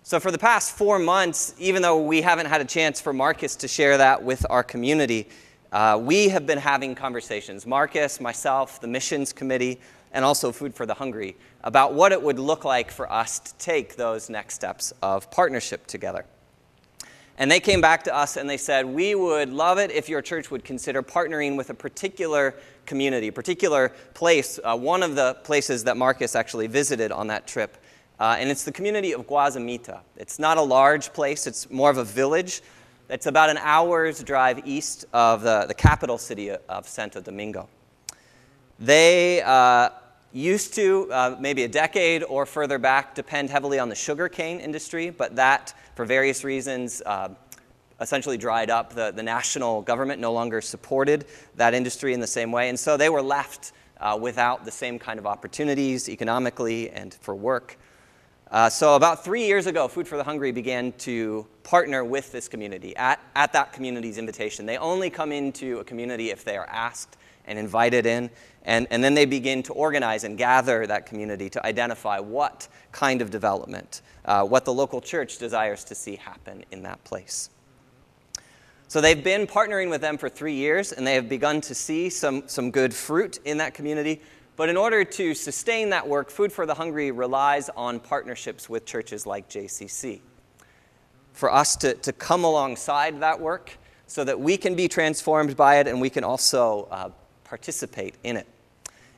So, 0.04 0.20
for 0.20 0.32
the 0.32 0.38
past 0.38 0.72
four 0.76 1.00
months, 1.00 1.54
even 1.60 1.82
though 1.82 2.02
we 2.02 2.22
haven't 2.22 2.48
had 2.48 2.62
a 2.62 2.66
chance 2.66 3.00
for 3.00 3.14
Marcus 3.14 3.56
to 3.58 3.68
share 3.68 3.98
that 3.98 4.24
with 4.24 4.46
our 4.50 4.64
community, 4.64 5.28
uh, 5.72 6.00
we 6.02 6.30
have 6.30 6.46
been 6.46 6.58
having 6.58 6.96
conversations, 6.96 7.68
Marcus, 7.68 8.22
myself, 8.22 8.80
the 8.80 8.88
missions 8.88 9.34
committee, 9.34 9.80
and 10.12 10.24
also 10.24 10.52
Food 10.52 10.74
for 10.74 10.86
the 10.86 10.94
Hungry, 10.94 11.36
about 11.64 11.94
what 11.94 12.12
it 12.12 12.22
would 12.22 12.40
look 12.40 12.64
like 12.64 12.92
for 12.92 13.12
us 13.12 13.40
to 13.40 13.54
take 13.56 13.96
those 13.96 14.30
next 14.30 14.56
steps 14.56 14.94
of 15.02 15.30
partnership 15.32 15.88
together. 15.88 16.26
And 17.38 17.52
they 17.52 17.60
came 17.60 17.82
back 17.82 18.04
to 18.06 18.16
us 18.16 18.36
and 18.36 18.50
they 18.50 18.58
said, 18.58 18.86
We 18.86 19.14
would 19.14 19.54
love 19.54 19.78
it 19.78 19.92
if 19.92 20.10
your 20.10 20.22
church 20.22 20.50
would 20.50 20.64
consider 20.64 21.04
partnering 21.04 21.56
with 21.56 21.70
a 21.70 21.76
particular 21.76 22.56
community, 22.86 23.30
particular 23.30 23.90
place, 24.14 24.60
uh, 24.64 24.76
one 24.76 25.04
of 25.04 25.16
the 25.16 25.36
places 25.44 25.84
that 25.84 25.98
Marcus 25.98 26.36
actually 26.36 26.68
visited 26.68 27.12
on 27.12 27.28
that 27.28 27.46
trip. 27.46 27.78
Uh, 28.20 28.38
and 28.40 28.50
it's 28.50 28.64
the 28.64 28.72
community 28.72 29.14
of 29.14 29.28
Guazamita. 29.28 30.00
It's 30.16 30.40
not 30.40 30.58
a 30.58 30.62
large 30.62 31.14
place, 31.14 31.46
it's 31.46 31.70
more 31.70 31.92
of 31.92 31.98
a 31.98 32.04
village 32.04 32.64
it's 33.10 33.26
about 33.26 33.50
an 33.50 33.58
hour's 33.60 34.22
drive 34.22 34.68
east 34.68 35.06
of 35.14 35.42
the, 35.42 35.66
the 35.66 35.74
capital 35.74 36.18
city 36.18 36.52
of 36.52 36.88
Santo 36.90 37.22
Domingo. 37.22 37.70
They 38.80 39.42
uh, 39.42 39.90
used 40.34 40.76
to, 40.76 41.12
uh, 41.12 41.36
maybe 41.40 41.64
a 41.64 41.68
decade 41.68 42.24
or 42.24 42.46
further 42.46 42.78
back, 42.78 43.16
depend 43.16 43.50
heavily 43.50 43.80
on 43.80 43.90
the 43.90 43.96
sugarcane 43.96 44.60
industry, 44.60 45.10
but 45.10 45.36
that, 45.36 45.74
for 45.96 46.06
various 46.06 46.44
reasons, 46.44 47.02
uh, 47.06 47.30
essentially 48.00 48.38
dried 48.38 48.70
up. 48.70 48.94
The, 48.94 49.12
the 49.12 49.24
national 49.24 49.82
government 49.82 50.22
no 50.22 50.32
longer 50.32 50.62
supported 50.62 51.26
that 51.56 51.74
industry 51.74 52.14
in 52.14 52.20
the 52.20 52.28
same 52.28 52.52
way, 52.52 52.70
and 52.70 52.80
so 52.80 52.98
they 52.98 53.10
were 53.10 53.22
left 53.22 53.72
uh, 54.00 54.18
without 54.20 54.64
the 54.64 54.72
same 54.72 55.00
kind 55.00 55.18
of 55.18 55.26
opportunities 55.26 56.08
economically 56.08 56.92
and 56.92 57.14
for 57.16 57.36
work. 57.36 57.78
Uh, 58.50 58.70
so, 58.70 58.96
about 58.96 59.26
three 59.26 59.46
years 59.46 59.66
ago, 59.66 59.90
Food 59.90 60.08
for 60.08 60.16
the 60.16 60.24
Hungry 60.24 60.54
began 60.54 60.94
to 60.94 61.46
partner 61.64 62.06
with 62.06 62.32
this 62.32 62.48
community 62.48 62.96
at, 62.96 63.20
at 63.36 63.52
that 63.52 63.74
community's 63.74 64.18
invitation. 64.18 64.66
They 64.66 64.78
only 64.78 65.10
come 65.10 65.34
into 65.34 65.80
a 65.80 65.84
community 65.84 66.30
if 66.30 66.46
they 66.46 66.56
are 66.56 66.68
asked 66.70 67.18
and 67.48 67.58
invited 67.58 68.06
in, 68.06 68.30
and, 68.64 68.88
and 68.92 69.04
then 69.04 69.14
they 69.14 69.26
begin 69.26 69.64
to 69.64 69.74
organize 69.74 70.24
and 70.24 70.38
gather 70.38 70.86
that 70.86 71.06
community 71.06 71.50
to 71.50 71.66
identify 71.66 72.20
what 72.20 72.68
kind 72.92 73.22
of 73.22 73.30
development, 73.30 74.02
uh, 74.26 74.44
what 74.44 74.66
the 74.66 74.74
local 74.74 75.02
church 75.02 75.38
desires 75.38 75.84
to 75.86 75.96
see 75.96 76.18
happen 76.18 76.64
in 76.72 76.84
that 76.84 77.04
place. 77.04 77.50
So, 78.90 79.02
they've 79.02 79.22
been 79.22 79.48
partnering 79.48 79.90
with 79.90 80.00
them 80.00 80.18
for 80.18 80.30
three 80.30 80.54
years, 80.54 80.94
and 80.94 81.06
they 81.06 81.16
have 81.16 81.28
begun 81.28 81.60
to 81.62 81.76
see 81.76 82.10
some, 82.10 82.48
some 82.48 82.72
good 82.72 82.94
fruit 82.94 83.40
in 83.44 83.58
that 83.58 83.74
community. 83.74 84.22
But 84.58 84.70
in 84.70 84.76
order 84.76 85.06
to 85.06 85.34
sustain 85.36 85.92
that 85.92 86.08
work, 86.08 86.32
Food 86.32 86.52
for 86.52 86.66
the 86.66 86.74
Hungry 86.74 87.12
relies 87.12 87.70
on 87.70 88.00
partnerships 88.00 88.68
with 88.68 88.86
churches 88.86 89.26
like 89.28 89.48
JCC. 89.50 90.22
For 91.34 91.54
us 91.54 91.76
to, 91.78 91.94
to 91.94 92.12
come 92.12 92.44
alongside 92.44 93.20
that 93.20 93.40
work 93.40 93.78
so 94.08 94.24
that 94.24 94.40
we 94.40 94.58
can 94.58 94.74
be 94.74 94.88
transformed 94.88 95.56
by 95.56 95.76
it 95.80 95.88
and 95.88 96.02
we 96.02 96.10
can 96.10 96.24
also 96.24 96.88
uh, 96.90 97.10
participate 97.48 98.16
in 98.24 98.38
it. 98.38 98.48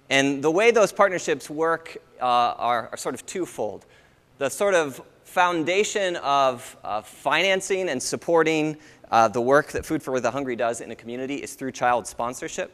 And 0.09 0.43
the 0.43 0.51
way 0.51 0.71
those 0.71 0.91
partnerships 0.91 1.49
work 1.49 1.97
uh, 2.19 2.25
are, 2.25 2.89
are, 2.91 2.97
sort 2.97 3.15
of 3.15 3.25
twofold. 3.25 3.85
The 4.39 4.49
sort 4.49 4.73
of 4.73 5.01
foundation 5.23 6.15
of, 6.17 6.75
financing 7.05 7.89
and 7.89 8.01
supporting 8.01 8.77
uh, 9.11 9.27
the 9.27 9.41
work 9.41 9.71
that 9.71 9.85
Food 9.85 10.01
for 10.01 10.19
the 10.19 10.31
Hungry 10.31 10.55
does 10.55 10.81
in 10.81 10.91
a 10.91 10.95
community 10.95 11.35
is 11.35 11.53
through 11.53 11.71
child 11.71 12.07
sponsorship. 12.07 12.71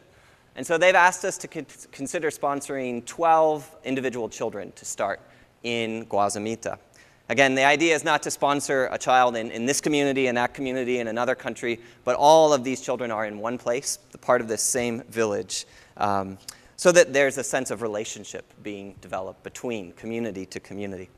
And 0.55 0.65
so 0.65 0.77
they've 0.77 0.95
asked 0.95 1.25
us 1.25 1.37
to 1.39 1.47
consider 1.47 2.29
sponsoring 2.29 3.05
12 3.05 3.75
individual 3.83 4.29
children 4.29 4.71
to 4.73 4.85
start 4.85 5.19
in 5.63 6.05
Guazamita. 6.05 6.77
Again, 7.27 7.55
the 7.55 7.63
idea 7.63 7.95
is 7.95 8.03
not 8.03 8.21
to 8.23 8.31
sponsor 8.31 8.87
a 8.91 8.99
child 8.99 9.35
in, 9.35 9.49
in 9.49 9.65
this 9.65 9.81
community 9.81 10.27
and 10.27 10.37
that 10.37 10.53
community 10.53 10.99
in 10.99 11.07
another 11.07 11.33
country, 11.33 11.79
but 12.03 12.15
all 12.15 12.53
of 12.53 12.63
these 12.63 12.81
children 12.81 13.09
are 13.09 13.25
in 13.25 13.39
one 13.39 13.57
place, 13.57 13.97
the 14.11 14.17
part 14.19 14.41
of 14.41 14.47
this 14.47 14.61
same 14.61 15.01
village, 15.09 15.65
um, 15.97 16.37
so 16.77 16.91
that 16.91 17.13
there's 17.13 17.39
a 17.39 17.43
sense 17.43 17.71
of 17.71 17.81
relationship 17.81 18.53
being 18.61 18.95
developed 19.01 19.41
between 19.41 19.91
community 19.93 20.45
to 20.45 20.59
community. 20.59 21.09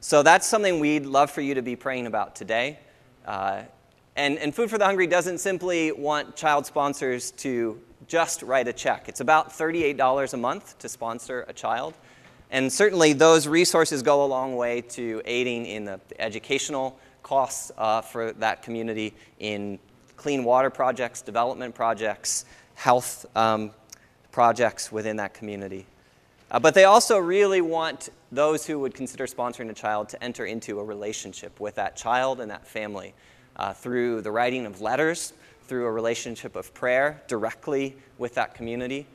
So 0.00 0.22
that's 0.22 0.46
something 0.46 0.78
we'd 0.78 1.06
love 1.06 1.30
for 1.30 1.40
you 1.40 1.54
to 1.54 1.62
be 1.62 1.74
praying 1.74 2.06
about 2.06 2.36
today. 2.36 2.78
Uh, 3.26 3.62
and, 4.14 4.38
and 4.38 4.54
Food 4.54 4.70
for 4.70 4.78
the 4.78 4.84
Hungry 4.84 5.06
doesn't 5.06 5.38
simply 5.38 5.90
want 5.90 6.36
child 6.36 6.66
sponsors 6.66 7.32
to 7.32 7.80
just 8.06 8.42
write 8.42 8.68
a 8.68 8.72
check. 8.72 9.08
It's 9.08 9.20
about 9.20 9.50
$38 9.50 10.32
a 10.32 10.36
month 10.36 10.78
to 10.78 10.88
sponsor 10.88 11.44
a 11.48 11.52
child. 11.52 11.94
And 12.52 12.72
certainly, 12.72 13.14
those 13.14 13.48
resources 13.48 14.02
go 14.02 14.24
a 14.24 14.26
long 14.26 14.56
way 14.56 14.82
to 14.82 15.22
aiding 15.24 15.66
in 15.66 15.86
the 15.86 15.98
educational 16.18 16.98
costs 17.22 17.72
uh, 17.78 18.02
for 18.02 18.32
that 18.34 18.62
community 18.62 19.14
in 19.40 19.78
clean 20.16 20.44
water 20.44 20.70
projects, 20.70 21.22
development 21.22 21.74
projects, 21.74 22.44
health 22.74 23.26
um, 23.34 23.70
projects 24.32 24.92
within 24.92 25.16
that 25.16 25.32
community. 25.32 25.86
Uh, 26.50 26.58
but 26.58 26.74
they 26.74 26.84
also 26.84 27.18
really 27.18 27.62
want 27.62 28.10
those 28.30 28.66
who 28.66 28.78
would 28.78 28.94
consider 28.94 29.26
sponsoring 29.26 29.70
a 29.70 29.74
child 29.74 30.10
to 30.10 30.22
enter 30.22 30.44
into 30.44 30.78
a 30.78 30.84
relationship 30.84 31.58
with 31.58 31.74
that 31.76 31.96
child 31.96 32.38
and 32.38 32.50
that 32.50 32.66
family 32.66 33.14
uh, 33.56 33.72
through 33.72 34.20
the 34.20 34.30
writing 34.30 34.66
of 34.66 34.80
letters 34.82 35.32
through 35.66 35.86
a 35.86 35.90
relationship 35.90 36.54
of 36.54 36.74
prayer 36.74 37.22
directly 37.28 37.96
with 38.18 38.34
that 38.34 38.54
community. 38.54 39.06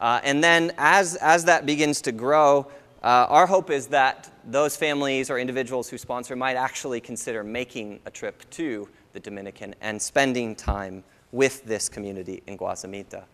Uh, 0.00 0.20
and 0.22 0.42
then 0.42 0.72
as, 0.78 1.16
as 1.16 1.44
that 1.44 1.66
begins 1.66 2.00
to 2.02 2.12
grow, 2.12 2.66
uh, 3.02 3.26
our 3.28 3.46
hope 3.46 3.70
is 3.70 3.86
that 3.88 4.30
those 4.44 4.76
families 4.76 5.30
or 5.30 5.38
individuals 5.38 5.88
who 5.88 5.98
sponsor 5.98 6.36
might 6.36 6.56
actually 6.56 7.00
consider 7.00 7.44
making 7.44 8.00
a 8.06 8.10
trip 8.10 8.48
to 8.50 8.88
the 9.12 9.20
Dominican 9.20 9.74
and 9.80 10.00
spending 10.00 10.54
time 10.54 11.04
with 11.32 11.64
this 11.64 11.88
community 11.88 12.42
in 12.46 12.58
Guazamita. 12.58 13.24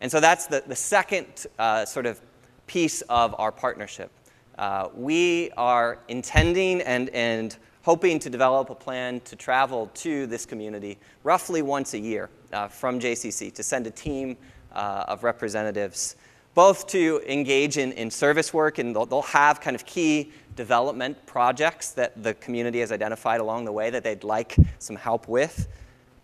And 0.00 0.10
so 0.10 0.20
that's 0.20 0.46
the, 0.46 0.62
the 0.66 0.76
second 0.76 1.46
uh, 1.58 1.84
sort 1.84 2.06
of 2.06 2.20
piece 2.66 3.02
of 3.02 3.34
our 3.38 3.52
partnership. 3.52 4.10
Uh, 4.58 4.88
we 4.94 5.50
are 5.56 5.98
intending 6.08 6.80
and, 6.82 7.08
and 7.10 7.56
hoping 7.82 8.18
to 8.18 8.30
develop 8.30 8.70
a 8.70 8.74
plan 8.74 9.20
to 9.20 9.36
travel 9.36 9.90
to 9.94 10.26
this 10.26 10.44
community 10.44 10.98
roughly 11.24 11.62
once 11.62 11.94
a 11.94 11.98
year 11.98 12.28
uh, 12.52 12.68
from 12.68 13.00
JCC 13.00 13.52
to 13.54 13.62
send 13.62 13.86
a 13.86 13.90
team 13.90 14.36
uh, 14.72 15.04
of 15.08 15.24
representatives, 15.24 16.16
both 16.54 16.86
to 16.88 17.22
engage 17.26 17.78
in, 17.78 17.92
in 17.92 18.10
service 18.10 18.52
work, 18.52 18.78
and 18.78 18.94
they'll, 18.94 19.06
they'll, 19.06 19.22
have 19.22 19.60
kind 19.60 19.76
of 19.76 19.86
key 19.86 20.32
development 20.56 21.24
projects 21.26 21.92
that 21.92 22.22
the 22.22 22.34
community 22.34 22.80
has 22.80 22.92
identified 22.92 23.40
along 23.40 23.64
the 23.64 23.72
way 23.72 23.90
that 23.90 24.02
they'd 24.02 24.24
like 24.24 24.56
some 24.78 24.96
help 24.96 25.28
with. 25.28 25.68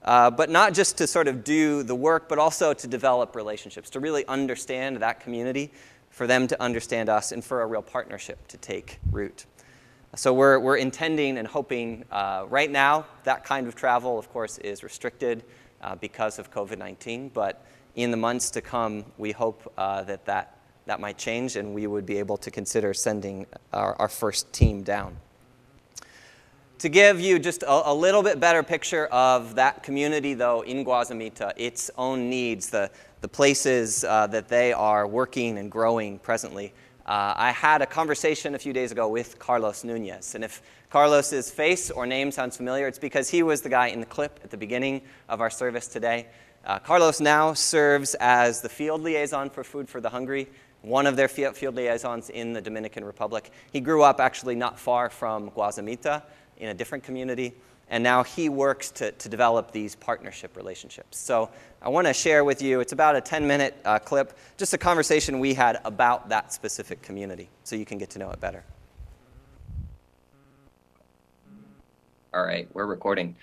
Uh, 0.04 0.30
but 0.30 0.50
not 0.50 0.72
just 0.72 0.96
to 0.98 1.06
sort 1.06 1.26
of 1.26 1.42
do 1.42 1.82
the 1.82 1.94
work, 1.94 2.28
but 2.28 2.38
also 2.38 2.72
to 2.72 2.86
develop 2.86 3.34
relationships, 3.34 3.90
to 3.90 3.98
really 3.98 4.24
understand 4.26 4.96
that 4.98 5.18
community 5.20 5.70
for 6.10 6.26
them 6.26 6.46
to 6.46 6.62
understand 6.62 7.10
us, 7.10 7.30
and 7.32 7.44
for 7.44 7.60
a 7.60 7.66
real 7.66 7.82
partnership 7.82 8.48
to 8.48 8.56
take 8.56 8.98
root. 9.10 9.44
So 10.14 10.32
we're, 10.32 10.58
we're 10.58 10.78
intending 10.78 11.36
and 11.36 11.46
hoping 11.46 12.06
uh, 12.10 12.46
right 12.48 12.70
now 12.70 13.04
that 13.24 13.44
kind 13.44 13.66
of 13.66 13.74
travel, 13.74 14.18
of 14.18 14.32
course, 14.32 14.56
is 14.58 14.82
restricted 14.82 15.44
uh, 15.82 15.94
because 15.96 16.38
of 16.38 16.50
COVID 16.50 16.78
19, 16.78 17.28
but 17.34 17.66
in 17.96 18.10
the 18.10 18.16
months 18.16 18.50
to 18.50 18.60
come, 18.60 19.04
we 19.18 19.32
hope 19.32 19.72
uh, 19.76 20.02
that, 20.04 20.24
that 20.26 20.56
that 20.86 21.00
might 21.00 21.18
change 21.18 21.56
and 21.56 21.74
we 21.74 21.86
would 21.86 22.06
be 22.06 22.18
able 22.18 22.36
to 22.38 22.50
consider 22.50 22.94
sending 22.94 23.46
our, 23.72 23.94
our 23.96 24.08
first 24.08 24.52
team 24.52 24.82
down. 24.82 25.16
To 26.80 26.88
give 26.88 27.20
you 27.20 27.38
just 27.38 27.62
a, 27.62 27.90
a, 27.90 27.94
little 27.94 28.22
bit 28.22 28.38
better 28.38 28.62
picture 28.62 29.06
of 29.06 29.54
that 29.54 29.82
community, 29.82 30.34
though, 30.34 30.60
in 30.60 30.84
Guazamita, 30.84 31.52
its 31.56 31.90
own 31.96 32.28
needs, 32.28 32.68
the, 32.68 32.90
the 33.22 33.28
places 33.28 34.04
uh, 34.04 34.26
that 34.28 34.48
they 34.48 34.72
are 34.72 35.06
working 35.06 35.58
and 35.58 35.70
growing 35.70 36.18
presently, 36.18 36.74
uh, 37.06 37.32
I 37.36 37.52
had 37.52 37.82
a 37.82 37.86
conversation 37.86 38.54
a 38.54 38.58
few 38.58 38.72
days 38.72 38.92
ago 38.92 39.08
with 39.08 39.38
Carlos 39.38 39.84
Nunez. 39.84 40.34
And 40.34 40.44
if 40.44 40.60
Carlos's 40.90 41.50
face 41.50 41.90
or 41.90 42.06
name 42.06 42.30
sounds 42.30 42.56
familiar, 42.56 42.86
it's 42.86 42.98
because 42.98 43.30
he 43.30 43.42
was 43.42 43.62
the 43.62 43.68
guy 43.68 43.88
in 43.88 44.00
the 44.00 44.06
clip 44.06 44.38
at 44.44 44.50
the 44.50 44.56
beginning 44.56 45.00
of 45.28 45.40
our 45.40 45.50
service 45.50 45.86
today. 45.86 46.26
Uh, 46.66 46.80
Carlos 46.80 47.20
now 47.20 47.52
serves 47.52 48.16
as 48.16 48.60
the 48.60 48.68
field 48.68 49.00
liaison 49.00 49.48
for 49.48 49.62
Food 49.62 49.88
for 49.88 50.00
the 50.00 50.08
Hungry, 50.08 50.48
one 50.82 51.06
of 51.06 51.14
their 51.14 51.28
field 51.28 51.76
liaisons 51.76 52.28
in 52.28 52.52
the 52.52 52.60
Dominican 52.60 53.04
Republic. 53.04 53.52
He 53.72 53.80
grew 53.80 54.02
up 54.02 54.18
actually 54.18 54.56
not 54.56 54.76
far 54.76 55.08
from 55.08 55.48
Guazamita 55.52 56.24
in 56.56 56.68
a 56.68 56.74
different 56.74 57.04
community, 57.04 57.54
and 57.88 58.02
now 58.02 58.24
he 58.24 58.48
works 58.48 58.90
to, 58.92 59.12
to 59.12 59.28
develop 59.28 59.70
these 59.70 59.94
partnership 59.94 60.56
relationships. 60.56 61.18
So 61.18 61.50
I 61.80 61.88
want 61.88 62.08
to 62.08 62.12
share 62.12 62.42
with 62.42 62.60
you, 62.60 62.80
it's 62.80 62.92
about 62.92 63.14
a 63.14 63.20
10 63.20 63.46
minute 63.46 63.76
uh, 63.84 64.00
clip, 64.00 64.36
just 64.56 64.74
a 64.74 64.78
conversation 64.78 65.38
we 65.38 65.54
had 65.54 65.80
about 65.84 66.30
that 66.30 66.52
specific 66.52 67.00
community 67.00 67.48
so 67.62 67.76
you 67.76 67.86
can 67.86 67.96
get 67.96 68.10
to 68.10 68.18
know 68.18 68.30
it 68.30 68.40
better. 68.40 68.64
All 72.34 72.42
right, 72.42 72.68
we're 72.74 72.86
recording. 72.86 73.36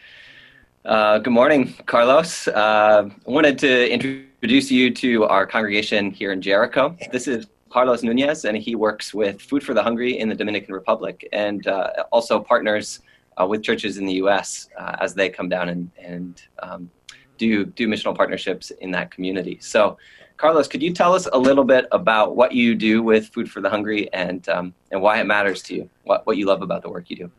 Uh, 0.85 1.17
good 1.17 1.31
morning, 1.31 1.73
Carlos. 1.85 2.49
Uh, 2.49 3.09
I 3.09 3.31
wanted 3.31 3.57
to 3.59 3.89
introduce 3.89 4.69
you 4.69 4.93
to 4.95 5.23
our 5.23 5.47
congregation 5.47 6.11
here 6.11 6.33
in 6.33 6.41
Jericho. 6.41 6.97
This 7.09 7.25
is 7.25 7.47
Carlos 7.69 8.03
Nunez, 8.03 8.43
and 8.43 8.57
he 8.57 8.75
works 8.75 9.13
with 9.13 9.41
Food 9.41 9.63
for 9.63 9.73
the 9.73 9.81
Hungry 9.81 10.19
in 10.19 10.27
the 10.27 10.35
Dominican 10.35 10.73
Republic 10.73 11.25
and 11.31 11.65
uh, 11.67 12.03
also 12.11 12.37
partners 12.37 12.99
uh, 13.39 13.47
with 13.47 13.63
churches 13.63 13.97
in 13.97 14.05
the 14.05 14.15
U.S. 14.15 14.67
Uh, 14.77 14.97
as 14.99 15.13
they 15.13 15.29
come 15.29 15.47
down 15.47 15.69
and, 15.69 15.89
and 15.97 16.41
um, 16.59 16.91
do, 17.37 17.63
do 17.65 17.87
missional 17.87 18.13
partnerships 18.13 18.71
in 18.71 18.91
that 18.91 19.09
community. 19.09 19.59
So, 19.61 19.97
Carlos, 20.35 20.67
could 20.67 20.83
you 20.83 20.93
tell 20.93 21.13
us 21.13 21.29
a 21.31 21.37
little 21.37 21.63
bit 21.63 21.85
about 21.93 22.35
what 22.35 22.51
you 22.51 22.75
do 22.75 23.01
with 23.01 23.29
Food 23.29 23.49
for 23.49 23.61
the 23.61 23.69
Hungry 23.69 24.11
and, 24.11 24.49
um, 24.49 24.73
and 24.91 25.01
why 25.01 25.21
it 25.21 25.23
matters 25.23 25.63
to 25.63 25.75
you, 25.75 25.89
what, 26.03 26.27
what 26.27 26.35
you 26.35 26.45
love 26.45 26.61
about 26.61 26.81
the 26.81 26.89
work 26.89 27.09
you 27.09 27.15
do? 27.15 27.31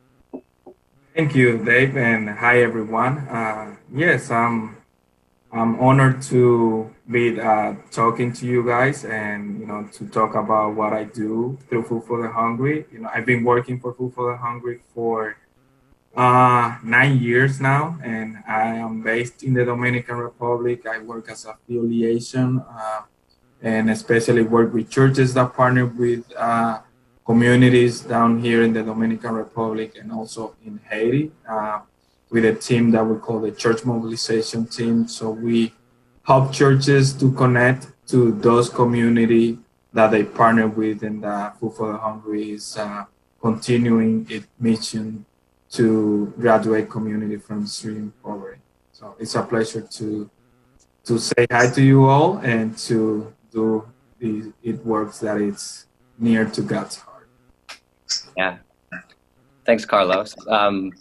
Thank 1.14 1.36
you, 1.36 1.58
Dave, 1.64 1.96
and 1.96 2.28
hi, 2.28 2.62
everyone. 2.62 3.18
Uh, 3.28 3.76
yes, 3.92 4.32
I'm 4.32 4.76
I'm 5.52 5.78
honored 5.78 6.20
to 6.34 6.90
be 7.08 7.38
uh, 7.40 7.74
talking 7.92 8.32
to 8.32 8.46
you 8.46 8.66
guys 8.66 9.04
and 9.04 9.60
you 9.60 9.66
know 9.66 9.86
to 9.92 10.08
talk 10.08 10.34
about 10.34 10.74
what 10.74 10.92
I 10.92 11.04
do 11.04 11.56
through 11.68 11.84
Food 11.84 12.04
for 12.04 12.20
the 12.22 12.30
Hungry. 12.32 12.86
You 12.90 12.98
know, 13.00 13.10
I've 13.14 13.26
been 13.26 13.44
working 13.44 13.78
for 13.78 13.94
Food 13.94 14.12
for 14.14 14.32
the 14.32 14.38
Hungry 14.38 14.80
for 14.92 15.36
uh, 16.16 16.78
nine 16.82 17.18
years 17.20 17.60
now, 17.60 17.96
and 18.02 18.42
I 18.48 18.74
am 18.82 19.02
based 19.02 19.44
in 19.44 19.54
the 19.54 19.64
Dominican 19.64 20.16
Republic. 20.16 20.84
I 20.84 20.98
work 20.98 21.30
as 21.30 21.44
a 21.44 21.54
liaison 21.68 22.58
uh, 22.58 23.02
and 23.62 23.88
especially 23.88 24.42
work 24.42 24.74
with 24.74 24.90
churches 24.90 25.32
that 25.34 25.54
partner 25.54 25.86
with 25.86 26.24
uh, 26.36 26.80
communities 27.24 28.00
down 28.00 28.40
here 28.40 28.62
in 28.62 28.72
the 28.72 28.82
Dominican 28.82 29.34
Republic 29.34 29.96
and 30.00 30.12
also 30.12 30.54
in 30.64 30.80
Haiti. 30.88 31.32
Uh, 31.48 31.80
with 32.34 32.44
a 32.44 32.52
team 32.52 32.90
that 32.90 33.04
we 33.06 33.16
call 33.16 33.40
the 33.40 33.52
church 33.52 33.84
mobilization 33.84 34.66
team. 34.66 35.06
So 35.06 35.30
we 35.30 35.72
help 36.24 36.52
churches 36.52 37.12
to 37.14 37.30
connect 37.32 37.86
to 38.08 38.32
those 38.32 38.68
community 38.68 39.58
that 39.92 40.10
they 40.10 40.24
partner 40.24 40.66
with, 40.66 41.04
and 41.04 41.24
uh, 41.24 41.52
Food 41.52 41.74
for 41.74 41.92
the 41.92 41.98
Hungry 41.98 42.50
is 42.50 42.76
uh, 42.76 43.04
continuing 43.40 44.26
its 44.28 44.48
mission 44.58 45.24
to 45.70 46.34
graduate 46.36 46.90
community 46.90 47.36
from 47.36 47.62
extreme 47.62 48.12
poverty. 48.20 48.60
So 48.90 49.14
it's 49.20 49.36
a 49.36 49.42
pleasure 49.42 49.82
to 49.82 50.28
to 51.04 51.18
say 51.18 51.46
hi 51.50 51.70
to 51.70 51.82
you 51.82 52.06
all 52.06 52.38
and 52.38 52.76
to 52.88 53.32
do 53.52 53.86
the 54.18 54.52
it 54.64 54.84
works 54.84 55.20
that 55.20 55.40
it's 55.40 55.86
near 56.18 56.46
to 56.46 56.62
God's 56.62 56.96
heart. 56.96 57.13
Yeah. 58.36 58.58
Thanks, 59.64 59.84
Carlos. 59.84 60.34
Um, 60.48 60.92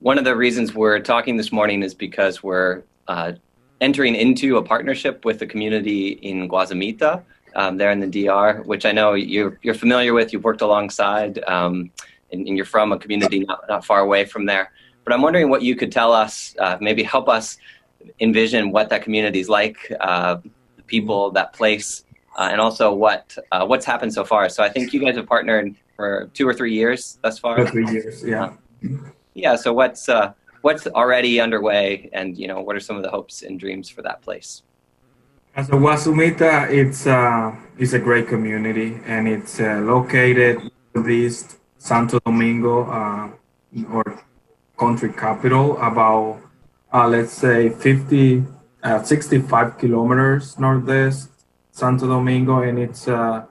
one 0.00 0.18
of 0.18 0.24
the 0.24 0.34
reasons 0.34 0.74
we're 0.74 1.00
talking 1.00 1.36
this 1.36 1.52
morning 1.52 1.82
is 1.82 1.94
because 1.94 2.42
we're 2.42 2.82
uh, 3.08 3.32
entering 3.80 4.14
into 4.14 4.56
a 4.56 4.62
partnership 4.62 5.24
with 5.24 5.38
the 5.38 5.46
community 5.46 6.10
in 6.22 6.48
Guazamita, 6.48 7.22
um, 7.54 7.76
there 7.76 7.90
in 7.90 8.00
the 8.00 8.26
DR, 8.26 8.62
which 8.64 8.86
I 8.86 8.92
know 8.92 9.14
you're, 9.14 9.58
you're 9.62 9.74
familiar 9.74 10.14
with, 10.14 10.32
you've 10.32 10.44
worked 10.44 10.62
alongside, 10.62 11.42
um, 11.44 11.90
and, 12.32 12.46
and, 12.46 12.56
you're 12.56 12.64
from 12.64 12.92
a 12.92 12.98
community 12.98 13.40
not, 13.40 13.64
not 13.68 13.84
far 13.84 14.00
away 14.00 14.24
from 14.24 14.46
there. 14.46 14.72
But 15.04 15.12
I'm 15.12 15.20
wondering 15.20 15.50
what 15.50 15.62
you 15.62 15.76
could 15.76 15.92
tell 15.92 16.12
us, 16.12 16.54
uh, 16.58 16.78
maybe 16.80 17.02
help 17.02 17.28
us 17.28 17.58
envision 18.20 18.70
what 18.70 18.88
that 18.90 19.02
community 19.02 19.40
is 19.40 19.48
like, 19.48 19.92
uh, 20.00 20.36
the 20.76 20.82
people, 20.82 21.30
that 21.32 21.52
place, 21.52 22.04
uh, 22.36 22.48
and 22.50 22.60
also 22.60 22.92
what 22.92 23.36
uh, 23.50 23.66
what's 23.66 23.84
happened 23.84 24.14
so 24.14 24.24
far. 24.24 24.48
So 24.48 24.62
I 24.62 24.68
think 24.68 24.92
you 24.92 25.00
guys 25.00 25.16
have 25.16 25.26
partnered 25.26 25.74
for 26.02 26.30
two 26.34 26.46
or 26.50 26.54
three 26.58 26.74
years 26.80 27.00
thus 27.22 27.38
far. 27.38 27.54
three 27.74 27.88
years, 27.96 28.24
yeah. 28.24 28.48
Yeah. 29.34 29.54
So 29.54 29.68
what's 29.72 30.08
uh, 30.08 30.32
what's 30.66 30.84
already 31.00 31.32
underway, 31.46 32.10
and 32.12 32.36
you 32.40 32.48
know, 32.50 32.60
what 32.66 32.74
are 32.74 32.84
some 32.88 32.96
of 32.98 33.04
the 33.06 33.12
hopes 33.16 33.36
and 33.46 33.54
dreams 33.64 33.86
for 33.94 34.02
that 34.02 34.18
place? 34.26 34.50
So 35.66 35.74
Guazamita, 35.84 36.52
it's 36.80 37.06
uh, 37.06 37.54
it's 37.78 37.92
a 37.92 38.02
great 38.08 38.26
community, 38.34 38.90
and 39.06 39.28
it's 39.28 39.60
uh, 39.60 39.78
located 39.94 40.56
east 41.08 41.48
Santo 41.78 42.18
Domingo, 42.26 42.74
uh, 42.98 43.30
or 43.94 44.04
country 44.76 45.12
capital, 45.24 45.78
about 45.90 46.40
uh, 46.92 47.06
let's 47.06 47.32
say 47.32 47.70
50, 47.70 48.44
uh, 48.82 49.02
65 49.02 49.78
kilometers 49.78 50.58
northeast 50.58 51.30
Santo 51.70 52.06
Domingo, 52.08 52.62
and 52.66 52.78
it's 52.78 53.06
uh, 53.06 53.44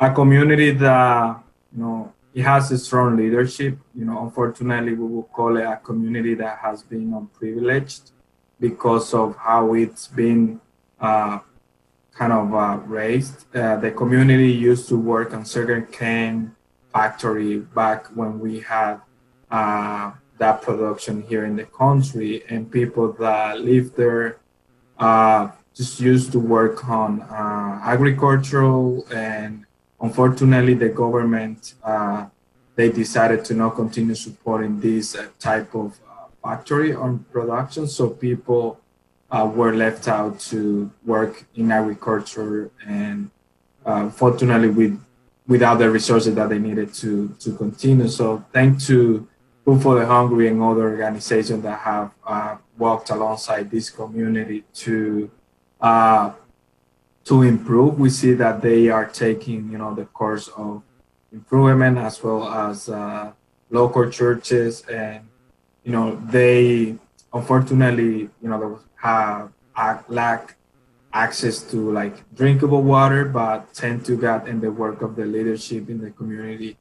a 0.00 0.10
community 0.12 0.70
that 0.70 1.47
you 1.74 1.82
know 1.82 2.12
it 2.34 2.42
has 2.42 2.70
a 2.70 2.78
strong 2.78 3.16
leadership. 3.16 3.78
You 3.94 4.04
know, 4.04 4.22
unfortunately, 4.22 4.94
we 4.94 5.06
will 5.06 5.24
call 5.24 5.56
it 5.56 5.64
a 5.64 5.76
community 5.76 6.34
that 6.34 6.58
has 6.58 6.82
been 6.82 7.12
unprivileged 7.12 8.12
because 8.60 9.14
of 9.14 9.36
how 9.36 9.74
it's 9.74 10.06
been 10.08 10.60
uh, 11.00 11.38
kind 12.12 12.32
of 12.32 12.54
uh, 12.54 12.78
raised. 12.86 13.44
Uh, 13.54 13.76
the 13.76 13.90
community 13.90 14.52
used 14.52 14.88
to 14.88 14.96
work 14.96 15.32
on 15.34 15.44
sugar 15.44 15.82
cane 15.82 16.54
factory 16.92 17.58
back 17.58 18.06
when 18.08 18.38
we 18.38 18.60
had 18.60 19.00
uh, 19.50 20.12
that 20.38 20.62
production 20.62 21.22
here 21.22 21.44
in 21.44 21.56
the 21.56 21.64
country, 21.64 22.44
and 22.48 22.70
people 22.70 23.12
that 23.14 23.60
live 23.60 23.94
there 23.96 24.38
uh, 24.98 25.48
just 25.74 26.00
used 26.00 26.32
to 26.32 26.40
work 26.40 26.88
on 26.88 27.22
uh, 27.22 27.80
agricultural 27.84 29.06
and 29.12 29.64
unfortunately, 30.00 30.74
the 30.74 30.88
government 30.88 31.74
uh, 31.82 32.26
they 32.76 32.90
decided 32.90 33.44
to 33.44 33.54
not 33.54 33.74
continue 33.74 34.14
supporting 34.14 34.78
this 34.78 35.16
uh, 35.16 35.26
type 35.40 35.74
of 35.74 35.98
uh, 36.08 36.26
factory 36.42 36.94
on 36.94 37.24
production. 37.32 37.88
So 37.88 38.10
people 38.10 38.78
uh, 39.32 39.50
were 39.52 39.74
left 39.74 40.06
out 40.06 40.38
to 40.52 40.88
work 41.04 41.44
in 41.56 41.72
agriculture, 41.72 42.70
and 42.86 43.30
uh, 43.84 44.10
fortunately, 44.10 44.68
with 44.68 45.00
without 45.48 45.76
the 45.76 45.90
resources 45.90 46.34
that 46.34 46.48
they 46.50 46.58
needed 46.58 46.94
to 46.94 47.34
to 47.40 47.56
continue. 47.56 48.08
So 48.08 48.44
thanks 48.52 48.86
to 48.86 49.26
Food 49.64 49.82
for 49.82 49.98
the 49.98 50.06
Hungry 50.06 50.48
and 50.48 50.62
other 50.62 50.88
organizations 50.88 51.62
that 51.62 51.80
have 51.80 52.12
uh, 52.24 52.56
walked 52.78 53.10
alongside 53.10 53.70
this 53.70 53.90
community 53.90 54.64
to 54.72 55.30
to 57.28 57.42
improve. 57.42 57.98
We 57.98 58.10
see 58.10 58.32
that 58.34 58.62
they 58.62 58.88
are 58.88 59.04
taking, 59.04 59.70
you 59.70 59.78
know, 59.78 59.94
the 59.94 60.06
course 60.06 60.48
of 60.56 60.82
improvement 61.30 61.98
as 61.98 62.22
well 62.22 62.48
as 62.48 62.88
uh, 62.88 63.32
local 63.70 64.10
churches, 64.10 64.82
and 64.88 65.28
you 65.84 65.92
know, 65.92 66.16
they 66.30 66.96
unfortunately, 67.32 68.30
you 68.42 68.48
know, 68.48 68.80
have 68.96 69.52
lack 70.08 70.56
access 71.12 71.62
to 71.70 71.92
like 71.92 72.16
drinkable 72.34 72.82
water, 72.82 73.24
but 73.24 73.72
tend 73.74 74.04
to 74.06 74.16
get 74.16 74.48
in 74.48 74.60
the 74.60 74.72
work 74.72 75.02
of 75.02 75.16
the 75.16 75.24
leadership 75.24 75.88
in 75.88 76.00
the 76.00 76.10
community. 76.10 76.76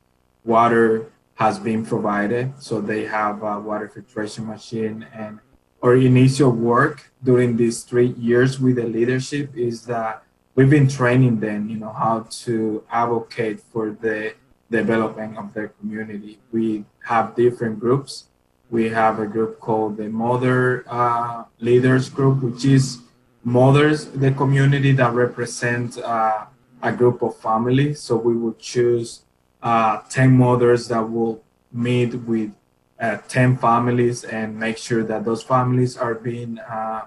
Water 0.45 1.11
has 1.35 1.59
been 1.59 1.85
provided, 1.85 2.53
so 2.57 2.81
they 2.81 3.05
have 3.05 3.43
a 3.43 3.59
water 3.59 3.89
filtration 3.89 4.47
machine 4.47 5.05
and 5.13 5.39
our 5.83 5.95
initial 5.95 6.51
work 6.51 7.11
during 7.23 7.55
these 7.55 7.83
three 7.83 8.07
years 8.17 8.59
with 8.59 8.77
the 8.77 8.83
leadership 8.83 9.55
is 9.55 9.85
that 9.85 10.23
we've 10.57 10.71
been 10.71 10.87
training 10.87 11.39
them, 11.39 11.69
you 11.69 11.77
know, 11.77 11.93
how 11.93 12.25
to 12.31 12.83
advocate 12.91 13.59
for 13.61 13.91
the 13.91 14.33
development 14.71 15.37
of 15.37 15.53
their 15.53 15.67
community. 15.79 16.39
We 16.51 16.83
have 17.05 17.35
different 17.35 17.79
groups. 17.79 18.25
We 18.71 18.89
have 18.89 19.19
a 19.19 19.27
group 19.27 19.59
called 19.59 19.97
the 19.97 20.09
Mother 20.09 20.83
uh, 20.87 21.43
Leaders 21.59 22.09
Group, 22.09 22.41
which 22.41 22.65
is 22.65 22.99
mothers, 23.43 24.05
the 24.05 24.31
community 24.31 24.91
that 24.93 25.13
represent 25.13 25.99
uh, 25.99 26.45
a 26.81 26.91
group 26.91 27.21
of 27.21 27.37
families. 27.37 28.01
So 28.01 28.17
we 28.17 28.35
will 28.35 28.55
choose 28.55 29.21
uh, 29.61 30.01
10 30.09 30.31
mothers 30.31 30.87
that 30.87 31.07
will 31.07 31.43
meet 31.71 32.15
with 32.15 32.51
uh, 32.99 33.17
10 33.27 33.57
families 33.57 34.23
and 34.23 34.59
make 34.59 34.77
sure 34.79 35.03
that 35.03 35.23
those 35.23 35.43
families 35.43 35.95
are 35.95 36.15
being 36.15 36.57
uh, 36.57 37.05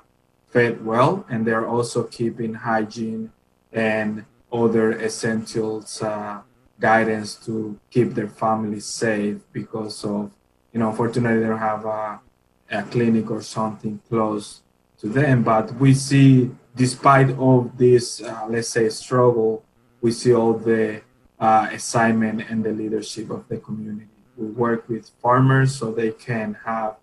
fed 0.50 0.86
well 0.86 1.26
and 1.28 1.44
they're 1.44 1.66
also 1.66 2.04
keeping 2.04 2.54
hygiene 2.54 3.32
and 3.72 4.24
other 4.52 4.92
essentials 5.00 6.02
uh, 6.02 6.40
guidance 6.80 7.34
to 7.34 7.78
keep 7.90 8.14
their 8.14 8.28
families 8.28 8.86
safe 8.86 9.38
because 9.52 10.04
of 10.04 10.30
you 10.72 10.80
know 10.80 10.90
unfortunately 10.90 11.40
they 11.40 11.46
don't 11.46 11.58
have 11.58 11.84
a, 11.84 12.20
a 12.70 12.82
clinic 12.84 13.30
or 13.30 13.42
something 13.42 14.00
close 14.08 14.62
to 14.98 15.08
them. 15.08 15.42
But 15.42 15.74
we 15.74 15.94
see 15.94 16.50
despite 16.74 17.36
all 17.38 17.70
this 17.76 18.22
uh, 18.22 18.46
let's 18.48 18.68
say 18.68 18.88
struggle 18.88 19.64
we 20.00 20.12
see 20.12 20.32
all 20.34 20.54
the 20.54 21.02
uh, 21.38 21.68
assignment 21.72 22.48
and 22.48 22.64
the 22.64 22.72
leadership 22.72 23.30
of 23.30 23.46
the 23.48 23.58
community. 23.58 24.08
We 24.36 24.46
work 24.46 24.88
with 24.88 25.10
farmers 25.22 25.74
so 25.74 25.92
they 25.92 26.12
can 26.12 26.56
have 26.64 26.96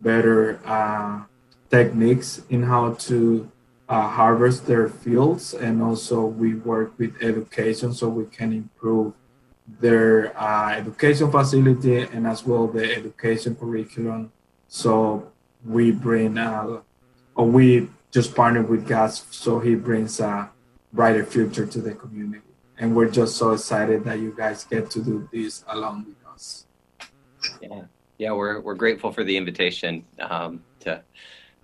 better 0.00 0.60
uh, 0.64 1.24
techniques 1.70 2.42
in 2.48 2.64
how 2.64 2.94
to 2.94 3.50
uh, 3.88 4.08
harvest 4.08 4.66
their 4.66 4.88
fields 4.88 5.54
and 5.54 5.82
also 5.82 6.24
we 6.24 6.54
work 6.54 6.98
with 6.98 7.14
education 7.22 7.92
so 7.92 8.08
we 8.08 8.24
can 8.26 8.52
improve 8.52 9.12
their 9.80 10.38
uh, 10.40 10.72
education 10.72 11.30
facility 11.30 11.98
and 12.00 12.26
as 12.26 12.44
well 12.44 12.66
the 12.66 12.94
education 12.94 13.54
curriculum. 13.54 14.32
So 14.68 15.30
we 15.64 15.90
bring 15.90 16.38
uh, 16.38 16.80
or 17.34 17.46
we 17.46 17.88
just 18.10 18.34
partner 18.34 18.62
with 18.62 18.86
gas 18.86 19.26
so 19.30 19.58
he 19.58 19.74
brings 19.74 20.20
a 20.20 20.50
brighter 20.92 21.24
future 21.24 21.66
to 21.66 21.80
the 21.80 21.94
community. 21.94 22.40
And 22.78 22.94
we're 22.94 23.10
just 23.10 23.36
so 23.36 23.52
excited 23.52 24.04
that 24.04 24.18
you 24.18 24.34
guys 24.36 24.64
get 24.64 24.90
to 24.90 25.02
do 25.02 25.28
this 25.32 25.64
along 25.68 26.06
with 26.06 26.32
us. 26.32 26.66
Yeah. 27.60 27.82
Yeah 28.18 28.32
we're, 28.32 28.60
we're 28.60 28.74
grateful 28.74 29.12
for 29.12 29.24
the 29.24 29.36
invitation 29.36 30.04
um, 30.20 30.62
to 30.80 31.02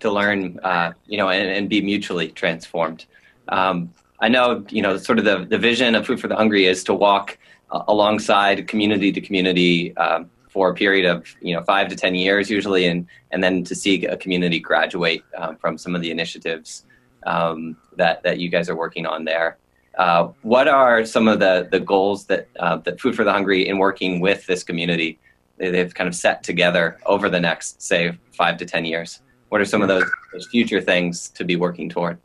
to 0.01 0.11
learn, 0.11 0.59
uh, 0.63 0.93
you 1.05 1.17
know, 1.17 1.29
and, 1.29 1.49
and, 1.49 1.69
be 1.69 1.81
mutually 1.81 2.29
transformed. 2.29 3.05
Um, 3.47 3.93
I 4.19 4.27
know, 4.27 4.65
you 4.69 4.81
know, 4.81 4.97
sort 4.97 5.19
of 5.19 5.25
the, 5.25 5.45
the 5.45 5.57
vision 5.57 5.95
of 5.95 6.05
Food 6.05 6.19
for 6.19 6.27
the 6.27 6.35
Hungry 6.35 6.65
is 6.65 6.83
to 6.85 6.93
walk 6.93 7.37
uh, 7.71 7.83
alongside 7.87 8.67
community 8.67 9.11
to 9.11 9.21
community 9.21 9.95
um, 9.97 10.29
for 10.49 10.69
a 10.69 10.73
period 10.73 11.05
of, 11.05 11.27
you 11.41 11.55
know, 11.55 11.63
five 11.63 11.87
to 11.87 11.95
10 11.95 12.15
years 12.15 12.49
usually, 12.49 12.85
and, 12.85 13.07
and 13.31 13.43
then 13.43 13.63
to 13.63 13.73
see 13.73 14.05
a 14.05 14.17
community 14.17 14.59
graduate 14.59 15.23
um, 15.37 15.55
from 15.57 15.77
some 15.77 15.95
of 15.95 16.01
the 16.01 16.11
initiatives 16.11 16.85
um, 17.25 17.77
that, 17.95 18.21
that 18.23 18.39
you 18.39 18.49
guys 18.49 18.69
are 18.69 18.75
working 18.75 19.05
on 19.05 19.23
there. 19.23 19.57
Uh, 19.97 20.29
what 20.41 20.67
are 20.67 21.05
some 21.05 21.27
of 21.27 21.39
the, 21.39 21.67
the 21.71 21.79
goals 21.79 22.25
that, 22.25 22.47
uh, 22.59 22.77
that 22.77 22.99
Food 22.99 23.15
for 23.15 23.23
the 23.23 23.31
Hungry 23.31 23.67
in 23.67 23.77
working 23.77 24.19
with 24.19 24.45
this 24.45 24.63
community 24.63 25.19
they've 25.57 25.93
kind 25.93 26.07
of 26.07 26.15
set 26.15 26.43
together 26.43 26.97
over 27.05 27.29
the 27.29 27.39
next, 27.39 27.81
say, 27.81 28.17
five 28.31 28.57
to 28.57 28.65
10 28.65 28.85
years? 28.85 29.21
What 29.51 29.59
are 29.59 29.65
some 29.65 29.81
of 29.81 29.89
those, 29.89 30.09
those 30.31 30.47
future 30.47 30.79
things 30.79 31.27
to 31.27 31.43
be 31.43 31.57
working 31.57 31.89
toward? 31.89 32.17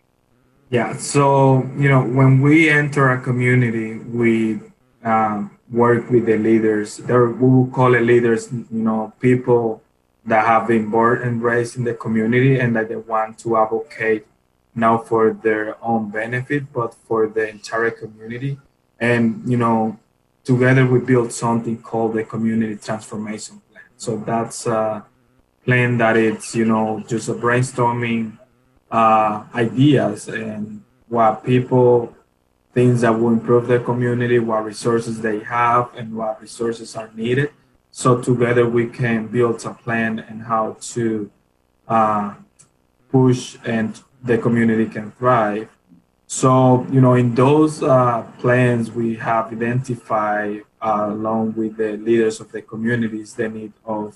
Yeah, 0.70 0.96
so 0.96 1.68
you 1.76 1.88
know, 1.88 2.02
when 2.02 2.40
we 2.40 2.70
enter 2.70 3.10
a 3.10 3.20
community, 3.20 3.98
we 3.98 4.60
uh, 5.04 5.48
work 5.70 6.08
with 6.08 6.26
the 6.26 6.38
leaders. 6.38 6.98
There, 6.98 7.26
we 7.26 7.48
will 7.48 7.66
call 7.66 7.94
it 7.96 8.02
leaders. 8.02 8.52
You 8.52 8.66
know, 8.70 9.12
people 9.18 9.82
that 10.24 10.46
have 10.46 10.68
been 10.68 10.88
born 10.88 11.22
and 11.22 11.42
raised 11.42 11.76
in 11.76 11.82
the 11.82 11.94
community 11.94 12.60
and 12.60 12.76
that 12.76 12.88
they 12.88 12.96
want 12.96 13.38
to 13.40 13.56
advocate 13.56 14.26
not 14.76 15.08
for 15.08 15.32
their 15.32 15.82
own 15.82 16.10
benefit 16.10 16.72
but 16.72 16.94
for 16.94 17.26
the 17.26 17.48
entire 17.48 17.90
community. 17.90 18.58
And 19.00 19.42
you 19.46 19.56
know, 19.56 19.98
together 20.44 20.86
we 20.86 21.00
built 21.00 21.32
something 21.32 21.82
called 21.82 22.14
the 22.14 22.22
community 22.22 22.76
transformation 22.76 23.62
plan. 23.70 23.84
So 23.96 24.16
that's 24.18 24.66
uh, 24.66 25.02
plan 25.66 25.98
that 25.98 26.16
it's 26.16 26.54
you 26.54 26.64
know 26.64 27.02
just 27.08 27.28
a 27.28 27.34
brainstorming 27.34 28.38
uh, 28.90 29.44
ideas 29.54 30.28
and 30.28 30.82
what 31.08 31.44
people 31.44 32.14
things 32.72 33.00
that 33.00 33.10
will 33.10 33.30
improve 33.30 33.66
their 33.66 33.80
community 33.80 34.38
what 34.38 34.64
resources 34.64 35.20
they 35.20 35.40
have 35.40 35.92
and 35.94 36.14
what 36.16 36.40
resources 36.40 36.94
are 36.94 37.10
needed. 37.14 37.50
So 37.90 38.20
together 38.20 38.68
we 38.68 38.86
can 38.86 39.26
build 39.26 39.64
a 39.64 39.74
plan 39.74 40.18
and 40.20 40.42
how 40.42 40.76
to 40.92 41.30
uh, 41.88 42.34
push 43.10 43.56
and 43.64 43.98
the 44.22 44.38
community 44.38 44.86
can 44.86 45.10
thrive. 45.12 45.68
So 46.28 46.86
you 46.92 47.00
know 47.00 47.14
in 47.14 47.34
those 47.34 47.82
uh, 47.82 48.22
plans 48.38 48.92
we 48.92 49.16
have 49.16 49.52
identified 49.52 50.62
uh, 50.80 51.08
along 51.10 51.54
with 51.54 51.76
the 51.76 51.96
leaders 51.96 52.38
of 52.38 52.52
the 52.52 52.62
communities 52.62 53.34
the 53.34 53.48
need 53.48 53.72
of 53.84 54.14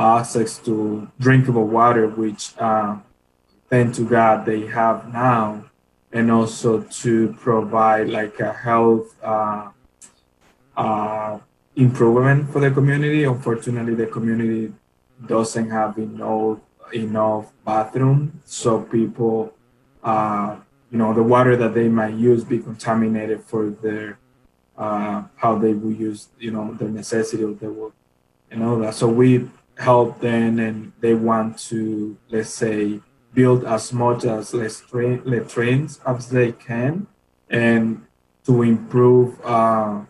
access 0.00 0.58
to 0.58 1.08
drinkable 1.18 1.66
water, 1.66 2.08
which 2.08 2.52
uh, 2.58 2.96
thank 3.68 3.94
to 3.94 4.08
God 4.08 4.46
they 4.46 4.66
have 4.66 5.12
now, 5.12 5.64
and 6.12 6.30
also 6.30 6.82
to 6.82 7.34
provide 7.38 8.08
like 8.08 8.40
a 8.40 8.52
health 8.52 9.14
uh, 9.22 9.70
uh, 10.76 11.38
improvement 11.76 12.50
for 12.50 12.60
the 12.60 12.70
community. 12.70 13.24
Unfortunately, 13.24 13.94
the 13.94 14.06
community 14.06 14.72
doesn't 15.26 15.70
have 15.70 15.98
enough 15.98 16.58
enough 16.92 17.52
bathroom, 17.64 18.40
so 18.44 18.82
people, 18.82 19.52
uh, 20.02 20.56
you 20.90 20.98
know, 20.98 21.14
the 21.14 21.22
water 21.22 21.54
that 21.56 21.72
they 21.72 21.88
might 21.88 22.14
use 22.14 22.42
be 22.42 22.58
contaminated 22.58 23.44
for 23.44 23.70
their 23.70 24.18
uh, 24.76 25.22
how 25.36 25.56
they 25.56 25.74
will 25.74 25.92
use, 25.92 26.28
you 26.38 26.50
know, 26.50 26.72
their 26.74 26.88
necessity 26.88 27.44
of 27.44 27.60
their 27.60 27.70
work 27.70 27.92
and 28.50 28.62
all 28.64 28.78
that. 28.78 28.94
So 28.94 29.06
we 29.06 29.48
help 29.80 30.20
them 30.20 30.58
and 30.58 30.92
they 31.00 31.14
want 31.14 31.58
to, 31.58 32.16
let's 32.28 32.50
say, 32.50 33.00
build 33.32 33.64
as 33.64 33.92
much 33.92 34.24
as 34.24 34.52
let 34.52 35.26
latrines 35.26 36.00
as 36.06 36.28
they 36.28 36.52
can 36.52 37.06
and 37.48 38.04
to 38.44 38.62
improve 38.62 39.40
uh, 39.44 40.00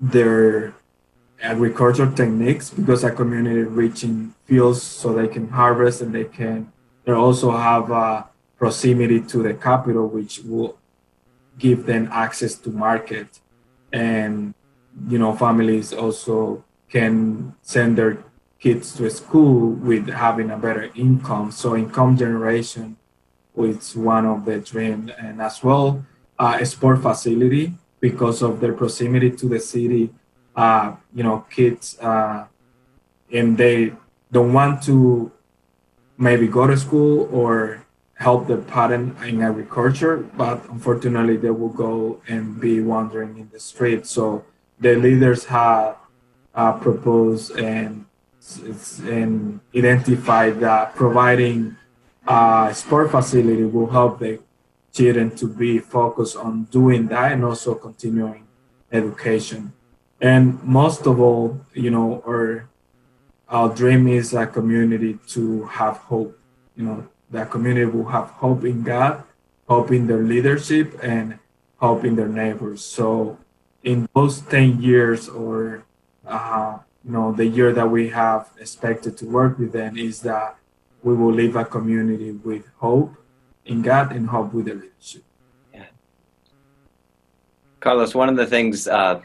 their 0.00 0.74
agricultural 1.42 2.10
techniques 2.12 2.70
because 2.70 3.04
a 3.04 3.10
community 3.10 3.62
reaching 3.62 4.34
fields 4.44 4.82
so 4.82 5.12
they 5.12 5.28
can 5.28 5.48
harvest 5.48 6.02
and 6.02 6.14
they 6.14 6.24
can 6.24 6.70
they 7.04 7.12
also 7.12 7.50
have 7.50 7.90
a 7.90 8.28
proximity 8.58 9.20
to 9.20 9.42
the 9.42 9.54
capital 9.54 10.06
which 10.06 10.40
will 10.40 10.76
give 11.58 11.86
them 11.86 12.08
access 12.12 12.54
to 12.56 12.70
market. 12.70 13.40
And 13.92 14.54
you 15.08 15.18
know 15.18 15.34
families 15.34 15.92
also 15.92 16.64
can 16.88 17.54
send 17.62 17.96
their 17.96 18.22
kids 18.60 18.94
to 18.96 19.08
school 19.10 19.70
with 19.70 20.08
having 20.08 20.50
a 20.50 20.56
better 20.56 20.90
income. 20.94 21.50
So 21.50 21.74
income 21.76 22.16
generation 22.16 22.96
is 23.56 23.96
one 23.96 24.26
of 24.26 24.44
the 24.44 24.58
dreams, 24.60 25.10
and 25.18 25.40
as 25.40 25.64
well 25.64 26.04
uh, 26.38 26.58
a 26.60 26.66
sport 26.66 27.02
facility 27.02 27.72
because 28.00 28.42
of 28.42 28.60
their 28.60 28.72
proximity 28.72 29.30
to 29.30 29.48
the 29.48 29.60
city. 29.60 30.10
Uh, 30.54 30.96
you 31.14 31.22
know, 31.22 31.46
kids 31.50 31.98
uh, 32.00 32.44
and 33.32 33.56
they 33.56 33.92
don't 34.32 34.52
want 34.52 34.82
to 34.82 35.30
maybe 36.18 36.46
go 36.46 36.66
to 36.66 36.76
school 36.76 37.28
or 37.32 37.84
help 38.14 38.46
the 38.46 38.56
parent 38.56 39.16
in 39.24 39.40
agriculture, 39.40 40.18
but 40.18 40.62
unfortunately 40.68 41.36
they 41.36 41.50
will 41.50 41.70
go 41.72 42.20
and 42.28 42.60
be 42.60 42.80
wandering 42.80 43.38
in 43.38 43.48
the 43.50 43.60
street. 43.60 44.06
So 44.06 44.44
the 44.78 44.94
leaders 44.96 45.46
have 45.46 45.96
uh, 46.54 46.72
proposed 46.74 47.56
and 47.56 48.04
it's, 48.58 48.98
and 49.00 49.60
identify 49.74 50.50
that 50.50 50.94
providing 50.94 51.76
a 52.26 52.70
sport 52.74 53.10
facility 53.10 53.64
will 53.64 53.90
help 53.90 54.18
the 54.18 54.40
children 54.92 55.34
to 55.36 55.46
be 55.46 55.78
focused 55.78 56.36
on 56.36 56.64
doing 56.64 57.06
that 57.08 57.32
and 57.32 57.44
also 57.44 57.74
continuing 57.74 58.46
education. 58.92 59.72
And 60.20 60.62
most 60.62 61.06
of 61.06 61.20
all, 61.20 61.60
you 61.72 61.90
know, 61.90 62.22
our 62.26 62.68
our 63.48 63.68
dream 63.74 64.06
is 64.06 64.32
a 64.32 64.46
community 64.46 65.18
to 65.34 65.64
have 65.66 65.96
hope. 66.06 66.38
You 66.76 66.84
know, 66.84 67.08
that 67.30 67.50
community 67.50 67.86
will 67.86 68.06
have 68.06 68.30
hope 68.30 68.64
in 68.64 68.82
God, 68.82 69.24
hope 69.68 69.90
in 69.90 70.06
their 70.06 70.22
leadership, 70.22 70.98
and 71.02 71.38
hope 71.78 72.04
in 72.04 72.14
their 72.16 72.28
neighbors. 72.28 72.84
So, 72.84 73.38
in 73.82 74.08
those 74.14 74.40
ten 74.42 74.80
years 74.80 75.28
or 75.28 75.84
uh, 76.26 76.78
you 77.04 77.12
know 77.12 77.32
the 77.32 77.46
year 77.46 77.72
that 77.72 77.88
we 77.88 78.08
have 78.08 78.50
expected 78.58 79.16
to 79.18 79.26
work 79.26 79.58
with 79.58 79.72
them 79.72 79.96
is 79.96 80.20
that 80.20 80.56
we 81.02 81.14
will 81.14 81.32
leave 81.32 81.56
a 81.56 81.64
community 81.64 82.32
with 82.32 82.64
hope 82.76 83.14
in 83.64 83.82
God 83.82 84.12
and 84.12 84.28
hope 84.28 84.52
with 84.52 84.66
the 84.66 84.74
leadership. 84.74 85.22
Yeah, 85.72 85.86
Carlos, 87.80 88.14
one 88.14 88.28
of 88.28 88.36
the 88.36 88.46
things 88.46 88.86
uh, 88.86 89.20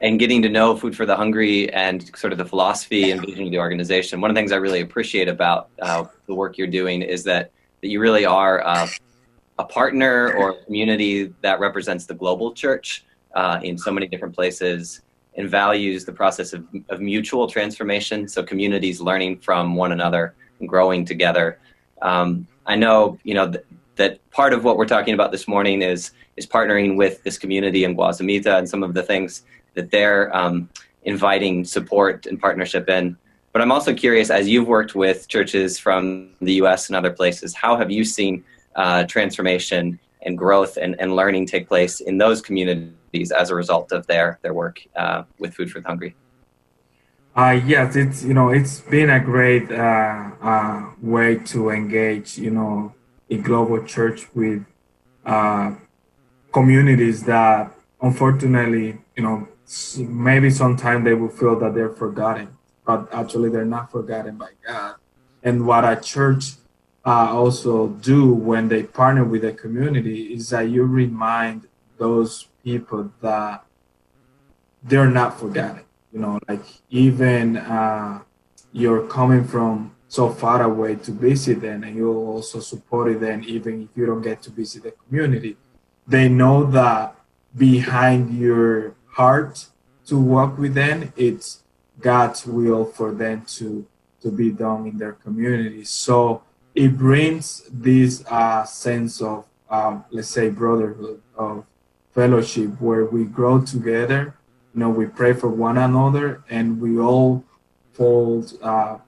and 0.00 0.18
getting 0.18 0.42
to 0.42 0.48
know 0.48 0.76
Food 0.76 0.96
for 0.96 1.06
the 1.06 1.16
Hungry 1.16 1.72
and 1.72 2.10
sort 2.16 2.32
of 2.32 2.38
the 2.38 2.44
philosophy 2.44 3.12
and 3.12 3.20
vision 3.20 3.44
of 3.44 3.50
the 3.50 3.58
organization, 3.58 4.20
one 4.20 4.30
of 4.30 4.34
the 4.34 4.40
things 4.40 4.50
I 4.50 4.56
really 4.56 4.80
appreciate 4.80 5.28
about 5.28 5.68
uh, 5.80 6.04
the 6.26 6.34
work 6.34 6.58
you're 6.58 6.66
doing 6.66 7.02
is 7.02 7.22
that, 7.24 7.52
that 7.80 7.88
you 7.88 8.00
really 8.00 8.24
are 8.24 8.66
uh, 8.66 8.88
a 9.58 9.64
partner 9.64 10.32
or 10.34 10.50
a 10.50 10.64
community 10.64 11.32
that 11.42 11.60
represents 11.60 12.06
the 12.06 12.14
global 12.14 12.52
church 12.52 13.04
uh, 13.34 13.60
in 13.62 13.78
so 13.78 13.92
many 13.92 14.08
different 14.08 14.34
places 14.34 15.02
and 15.36 15.48
values 15.48 16.04
the 16.04 16.12
process 16.12 16.52
of, 16.52 16.66
of 16.88 17.00
mutual 17.00 17.46
transformation. 17.46 18.28
So 18.28 18.42
communities 18.42 19.00
learning 19.00 19.38
from 19.38 19.74
one 19.74 19.92
another 19.92 20.34
and 20.60 20.68
growing 20.68 21.04
together. 21.04 21.58
Um, 22.02 22.46
I 22.66 22.76
know, 22.76 23.18
you 23.24 23.34
know, 23.34 23.50
th- 23.50 23.64
that 23.96 24.30
part 24.30 24.52
of 24.52 24.64
what 24.64 24.76
we're 24.76 24.86
talking 24.86 25.14
about 25.14 25.32
this 25.32 25.46
morning 25.46 25.82
is 25.82 26.12
is 26.36 26.46
partnering 26.46 26.96
with 26.96 27.22
this 27.24 27.36
community 27.36 27.84
in 27.84 27.94
Guazamita 27.94 28.58
and 28.58 28.66
some 28.68 28.82
of 28.82 28.94
the 28.94 29.02
things 29.02 29.42
that 29.74 29.90
they're 29.90 30.34
um, 30.34 30.68
inviting 31.04 31.64
support 31.64 32.24
and 32.26 32.40
partnership 32.40 32.88
in. 32.88 33.16
But 33.52 33.60
I'm 33.60 33.70
also 33.70 33.92
curious, 33.92 34.30
as 34.30 34.48
you've 34.48 34.66
worked 34.66 34.94
with 34.94 35.28
churches 35.28 35.78
from 35.78 36.30
the 36.40 36.54
U.S. 36.54 36.88
and 36.88 36.96
other 36.96 37.10
places, 37.10 37.54
how 37.54 37.76
have 37.76 37.90
you 37.90 38.02
seen 38.02 38.44
uh, 38.76 39.04
transformation 39.04 39.98
and 40.22 40.38
growth 40.38 40.78
and, 40.78 40.98
and 40.98 41.14
learning 41.14 41.46
take 41.46 41.68
place 41.68 42.00
in 42.00 42.16
those 42.16 42.40
communities 42.40 42.94
as 43.14 43.50
a 43.50 43.54
result 43.54 43.92
of 43.92 44.06
their 44.06 44.38
their 44.42 44.54
work 44.54 44.80
uh, 44.96 45.24
with 45.38 45.54
Food 45.54 45.70
for 45.70 45.80
the 45.80 45.88
Hungry? 45.88 46.14
Uh, 47.36 47.60
yes, 47.64 47.96
it's 47.96 48.24
you 48.24 48.34
know 48.34 48.50
it's 48.50 48.80
been 48.80 49.10
a 49.10 49.20
great 49.20 49.70
uh, 49.70 50.30
uh, 50.40 50.90
way 51.00 51.36
to 51.36 51.70
engage 51.70 52.38
you 52.38 52.50
know 52.50 52.94
a 53.30 53.36
global 53.36 53.82
church 53.84 54.26
with 54.34 54.64
uh, 55.24 55.74
communities 56.52 57.24
that 57.24 57.72
unfortunately 58.00 58.98
you 59.16 59.22
know 59.22 59.48
maybe 59.98 60.50
sometimes 60.50 61.04
they 61.04 61.14
will 61.14 61.28
feel 61.28 61.58
that 61.58 61.74
they're 61.74 61.94
forgotten, 61.94 62.56
but 62.84 63.08
actually 63.12 63.48
they're 63.48 63.64
not 63.64 63.90
forgotten 63.90 64.36
by 64.36 64.50
God. 64.66 64.96
And 65.42 65.66
what 65.66 65.84
a 65.84 65.96
church 66.00 66.52
uh, 67.04 67.32
also 67.32 67.88
do 67.88 68.32
when 68.32 68.68
they 68.68 68.82
partner 68.82 69.24
with 69.24 69.44
a 69.44 69.52
community 69.52 70.34
is 70.34 70.50
that 70.50 70.68
you 70.68 70.84
remind 70.84 71.66
those 71.98 72.48
people 72.62 73.12
that 73.20 73.64
they're 74.82 75.10
not 75.10 75.38
forgotten. 75.38 75.84
You 76.12 76.20
know, 76.20 76.38
like 76.48 76.64
even 76.90 77.56
uh, 77.56 78.20
you're 78.72 79.06
coming 79.06 79.44
from 79.44 79.94
so 80.08 80.28
far 80.28 80.62
away 80.62 80.96
to 80.96 81.10
visit 81.10 81.60
them, 81.62 81.84
and 81.84 81.96
you 81.96 82.12
also 82.12 82.60
support 82.60 83.18
them 83.20 83.42
even 83.46 83.82
if 83.82 83.88
you 83.96 84.06
don't 84.06 84.22
get 84.22 84.42
to 84.42 84.50
visit 84.50 84.82
the 84.82 84.92
community. 84.92 85.56
They 86.06 86.28
know 86.28 86.64
that 86.64 87.16
behind 87.56 88.38
your 88.38 88.94
heart 89.06 89.66
to 90.06 90.20
work 90.20 90.58
with 90.58 90.74
them. 90.74 91.12
It's 91.16 91.62
God's 92.00 92.46
will 92.46 92.84
for 92.84 93.12
them 93.12 93.44
to 93.56 93.86
to 94.20 94.30
be 94.30 94.50
done 94.50 94.86
in 94.86 94.98
their 94.98 95.12
community. 95.12 95.84
So 95.84 96.42
it 96.74 96.96
brings 96.96 97.62
this 97.72 98.24
uh, 98.26 98.64
sense 98.64 99.20
of 99.20 99.46
um, 99.68 100.04
let's 100.10 100.28
say 100.28 100.50
brotherhood 100.50 101.22
of 101.34 101.64
fellowship 102.12 102.80
where 102.80 103.04
we 103.04 103.24
grow 103.24 103.60
together. 103.60 104.34
You 104.74 104.80
know, 104.80 104.90
we 104.90 105.06
pray 105.06 105.32
for 105.32 105.48
one 105.48 105.78
another, 105.78 106.42
and 106.48 106.80
we 106.80 106.98
all 106.98 107.44
fold 107.92 108.58
uh, 108.62 108.98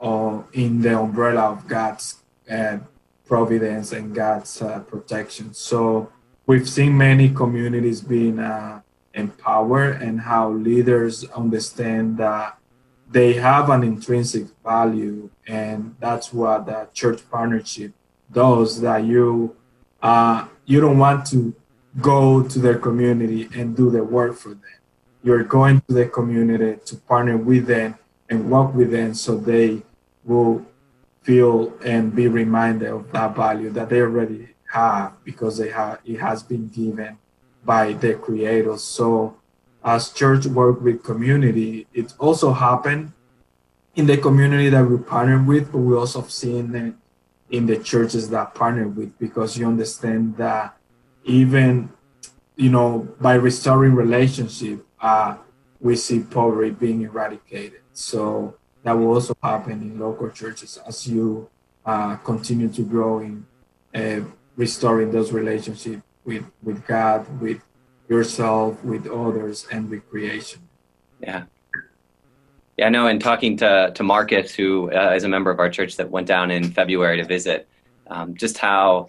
uh, 0.00 0.42
in 0.52 0.80
the 0.82 0.98
umbrella 0.98 1.52
of 1.52 1.68
God's 1.68 2.16
uh, 2.50 2.78
providence 3.26 3.92
and 3.92 4.14
God's 4.14 4.62
uh, 4.62 4.80
protection. 4.80 5.54
So 5.54 6.10
we've 6.46 6.68
seen 6.68 6.96
many 6.96 7.28
communities 7.28 8.00
being 8.00 8.38
uh, 8.38 8.80
empowered 9.14 10.00
and 10.02 10.20
how 10.20 10.50
leaders 10.50 11.24
understand 11.30 12.16
that 12.18 12.58
they 13.10 13.34
have 13.34 13.70
an 13.70 13.82
intrinsic 13.82 14.46
value 14.64 15.30
and 15.46 15.96
that's 15.98 16.32
what 16.32 16.66
the 16.66 16.88
church 16.92 17.20
partnership 17.30 17.92
does 18.30 18.80
that 18.80 19.04
you 19.04 19.56
uh, 20.02 20.46
you 20.66 20.80
don't 20.80 20.98
want 20.98 21.26
to 21.26 21.54
go 22.00 22.42
to 22.42 22.58
their 22.58 22.78
community 22.78 23.48
and 23.54 23.76
do 23.76 23.90
the 23.90 24.02
work 24.02 24.34
for 24.34 24.50
them 24.50 24.78
you're 25.22 25.44
going 25.44 25.80
to 25.88 25.94
the 25.94 26.06
community 26.06 26.78
to 26.84 26.96
partner 26.96 27.36
with 27.36 27.66
them 27.66 27.94
and 28.28 28.50
work 28.50 28.74
with 28.74 28.90
them 28.90 29.14
so 29.14 29.36
they 29.36 29.82
will 30.24 30.64
feel 31.22 31.74
and 31.84 32.14
be 32.14 32.26
reminded 32.26 32.88
of 32.88 33.12
that 33.12 33.36
value 33.36 33.68
that 33.68 33.90
they 33.90 34.00
already 34.00 34.48
have 34.72 35.12
because 35.24 35.58
they 35.58 35.68
have 35.68 35.98
it 36.06 36.18
has 36.18 36.42
been 36.42 36.68
given 36.68 37.18
by 37.64 37.92
the 37.92 38.14
creators. 38.14 38.82
So 38.82 39.36
as 39.84 40.10
church 40.10 40.46
work 40.46 40.80
with 40.80 41.02
community, 41.02 41.86
it 41.92 42.14
also 42.18 42.52
happened 42.52 43.12
in 43.94 44.06
the 44.06 44.16
community 44.16 44.70
that 44.70 44.86
we 44.86 44.96
partner 44.96 45.42
with, 45.42 45.70
but 45.70 45.78
we 45.78 45.94
also 45.94 46.22
have 46.22 46.30
seen 46.30 46.74
it 46.74 46.94
in 47.50 47.66
the 47.66 47.78
churches 47.78 48.30
that 48.30 48.54
partner 48.54 48.88
with 48.88 49.18
because 49.18 49.58
you 49.58 49.66
understand 49.66 50.38
that 50.38 50.77
even 51.28 51.90
you 52.56 52.70
know 52.70 53.06
by 53.20 53.34
restoring 53.34 53.94
relationship 53.94 54.84
uh, 55.00 55.36
we 55.80 55.94
see 55.94 56.20
poverty 56.20 56.70
being 56.70 57.02
eradicated 57.02 57.80
so 57.92 58.54
that 58.82 58.92
will 58.92 59.12
also 59.14 59.36
happen 59.42 59.82
in 59.82 59.98
local 59.98 60.30
churches 60.30 60.78
as 60.86 61.06
you 61.06 61.48
uh, 61.84 62.16
continue 62.16 62.68
to 62.68 62.82
grow 62.82 63.20
in 63.20 63.46
uh, 63.94 64.20
restoring 64.56 65.10
those 65.10 65.32
relationships 65.32 66.02
with 66.24 66.44
with 66.62 66.86
God, 66.86 67.26
with 67.40 67.62
yourself, 68.08 68.84
with 68.84 69.06
others, 69.06 69.66
and 69.72 69.88
with 69.88 70.08
creation. 70.10 70.60
Yeah. 71.20 71.44
Yeah, 72.76 72.86
I 72.86 72.90
know. 72.90 73.08
In 73.08 73.18
talking 73.18 73.56
to 73.56 73.90
to 73.94 74.02
Marcus, 74.02 74.54
who 74.54 74.92
uh, 74.92 75.14
is 75.16 75.24
a 75.24 75.28
member 75.28 75.50
of 75.50 75.58
our 75.58 75.70
church 75.70 75.96
that 75.96 76.10
went 76.10 76.28
down 76.28 76.50
in 76.50 76.70
February 76.70 77.16
to 77.16 77.24
visit, 77.24 77.66
um, 78.08 78.36
just 78.36 78.58
how 78.58 79.08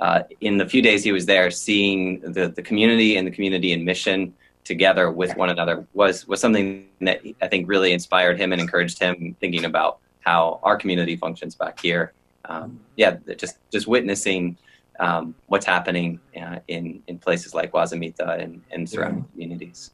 uh, 0.00 0.22
in 0.40 0.56
the 0.56 0.66
few 0.66 0.82
days 0.82 1.04
he 1.04 1.12
was 1.12 1.26
there, 1.26 1.50
seeing 1.50 2.20
the 2.20 2.48
the 2.48 2.62
community 2.62 3.16
and 3.16 3.26
the 3.26 3.30
community 3.30 3.72
in 3.72 3.84
mission 3.84 4.34
together 4.64 5.10
with 5.10 5.36
one 5.36 5.50
another 5.50 5.86
was 5.94 6.26
was 6.26 6.40
something 6.40 6.86
that 7.00 7.20
I 7.42 7.48
think 7.48 7.68
really 7.68 7.92
inspired 7.92 8.38
him 8.38 8.52
and 8.52 8.60
encouraged 8.60 8.98
him 8.98 9.36
thinking 9.40 9.64
about 9.64 9.98
how 10.20 10.60
our 10.62 10.76
community 10.76 11.16
functions 11.16 11.54
back 11.54 11.80
here. 11.80 12.12
Um, 12.46 12.80
yeah, 12.96 13.16
just 13.36 13.58
just 13.70 13.86
witnessing 13.86 14.56
um, 14.98 15.34
what's 15.46 15.66
happening 15.66 16.20
uh, 16.40 16.60
in 16.68 17.02
in 17.06 17.18
places 17.18 17.54
like 17.54 17.72
Guazamita 17.72 18.40
and, 18.40 18.62
and 18.70 18.88
surrounding 18.88 19.24
yeah. 19.24 19.32
communities. 19.32 19.90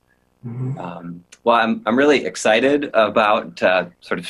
Mm-hmm. 0.46 0.78
Um, 0.78 1.24
well, 1.44 1.56
I'm 1.56 1.82
I'm 1.86 1.96
really 1.96 2.24
excited 2.24 2.90
about 2.94 3.62
uh, 3.62 3.86
sort 4.00 4.20
of 4.20 4.28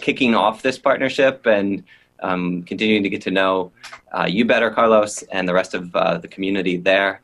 kicking 0.00 0.34
off 0.34 0.62
this 0.62 0.78
partnership 0.78 1.46
and 1.46 1.84
um, 2.22 2.62
continuing 2.62 3.02
to 3.02 3.08
get 3.08 3.22
to 3.22 3.30
know 3.30 3.72
uh, 4.16 4.26
you 4.28 4.44
better, 4.44 4.70
Carlos, 4.70 5.22
and 5.32 5.48
the 5.48 5.54
rest 5.54 5.74
of 5.74 5.94
uh, 5.94 6.18
the 6.18 6.28
community 6.28 6.76
there. 6.76 7.20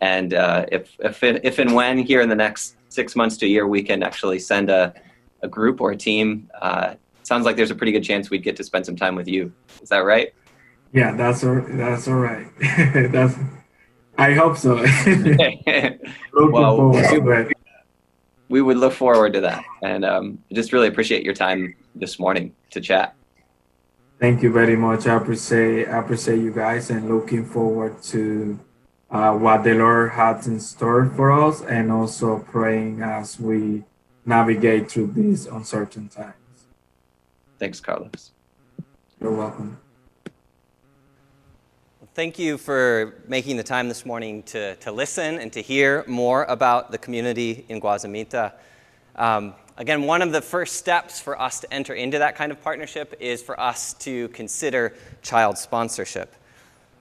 And 0.00 0.34
uh, 0.34 0.66
if 0.72 0.96
if 1.00 1.22
if 1.22 1.58
and 1.58 1.74
when 1.74 1.98
here 1.98 2.20
in 2.20 2.28
the 2.28 2.34
next 2.34 2.76
six 2.88 3.14
months 3.14 3.36
to 3.38 3.46
a 3.46 3.48
year, 3.48 3.66
we 3.66 3.82
can 3.82 4.02
actually 4.02 4.38
send 4.38 4.70
a 4.70 4.94
a 5.42 5.48
group 5.48 5.80
or 5.80 5.92
a 5.92 5.96
team. 5.96 6.50
Uh, 6.60 6.94
sounds 7.22 7.44
like 7.44 7.56
there's 7.56 7.70
a 7.70 7.74
pretty 7.74 7.92
good 7.92 8.04
chance 8.04 8.30
we'd 8.30 8.42
get 8.42 8.56
to 8.56 8.64
spend 8.64 8.86
some 8.86 8.96
time 8.96 9.14
with 9.14 9.28
you. 9.28 9.52
Is 9.82 9.88
that 9.90 9.98
right? 9.98 10.34
Yeah, 10.92 11.14
that's 11.14 11.44
all, 11.44 11.62
that's 11.68 12.08
all 12.08 12.14
right. 12.14 12.46
that's 13.12 13.36
I 14.18 14.34
hope 14.34 14.56
so. 14.58 14.74
well, 16.34 16.90
we, 16.90 17.46
we, 18.48 18.60
would 18.60 18.76
look 18.76 18.92
forward 18.92 19.32
to 19.32 19.40
that, 19.40 19.64
and 19.82 20.04
um, 20.04 20.38
just 20.52 20.72
really 20.72 20.88
appreciate 20.88 21.24
your 21.24 21.32
time 21.32 21.74
this 21.94 22.18
morning 22.18 22.54
to 22.70 22.80
chat. 22.80 23.14
Thank 24.20 24.42
you 24.42 24.52
very 24.52 24.76
much. 24.76 25.06
I 25.06 25.16
appreciate 25.16 25.88
I 25.88 25.98
appreciate 25.98 26.40
you 26.40 26.52
guys, 26.52 26.90
and 26.90 27.08
looking 27.08 27.44
forward 27.44 28.02
to 28.14 28.60
uh, 29.10 29.32
what 29.32 29.64
the 29.64 29.74
Lord 29.74 30.12
has 30.12 30.46
in 30.46 30.60
store 30.60 31.06
for 31.16 31.32
us, 31.32 31.62
and 31.62 31.90
also 31.90 32.38
praying 32.38 33.02
as 33.02 33.40
we 33.40 33.84
navigate 34.26 34.90
through 34.90 35.12
these 35.12 35.46
uncertain 35.46 36.08
times. 36.08 36.34
Thanks, 37.58 37.80
Carlos. 37.80 38.32
You're 39.20 39.32
welcome 39.32 39.78
thank 42.14 42.38
you 42.38 42.58
for 42.58 43.14
making 43.28 43.56
the 43.56 43.62
time 43.62 43.88
this 43.88 44.04
morning 44.04 44.42
to, 44.42 44.74
to 44.76 44.92
listen 44.92 45.38
and 45.38 45.50
to 45.52 45.62
hear 45.62 46.04
more 46.06 46.44
about 46.44 46.90
the 46.90 46.98
community 46.98 47.64
in 47.68 47.80
Guazamita. 47.80 48.52
Um, 49.16 49.54
again, 49.80 50.02
one 50.02 50.20
of 50.20 50.30
the 50.30 50.42
first 50.42 50.76
steps 50.76 51.20
for 51.20 51.40
us 51.40 51.60
to 51.60 51.72
enter 51.72 51.94
into 51.94 52.18
that 52.18 52.36
kind 52.36 52.52
of 52.52 52.62
partnership 52.62 53.16
is 53.18 53.42
for 53.42 53.58
us 53.58 53.94
to 53.94 54.28
consider 54.28 54.94
child 55.22 55.56
sponsorship. 55.56 56.36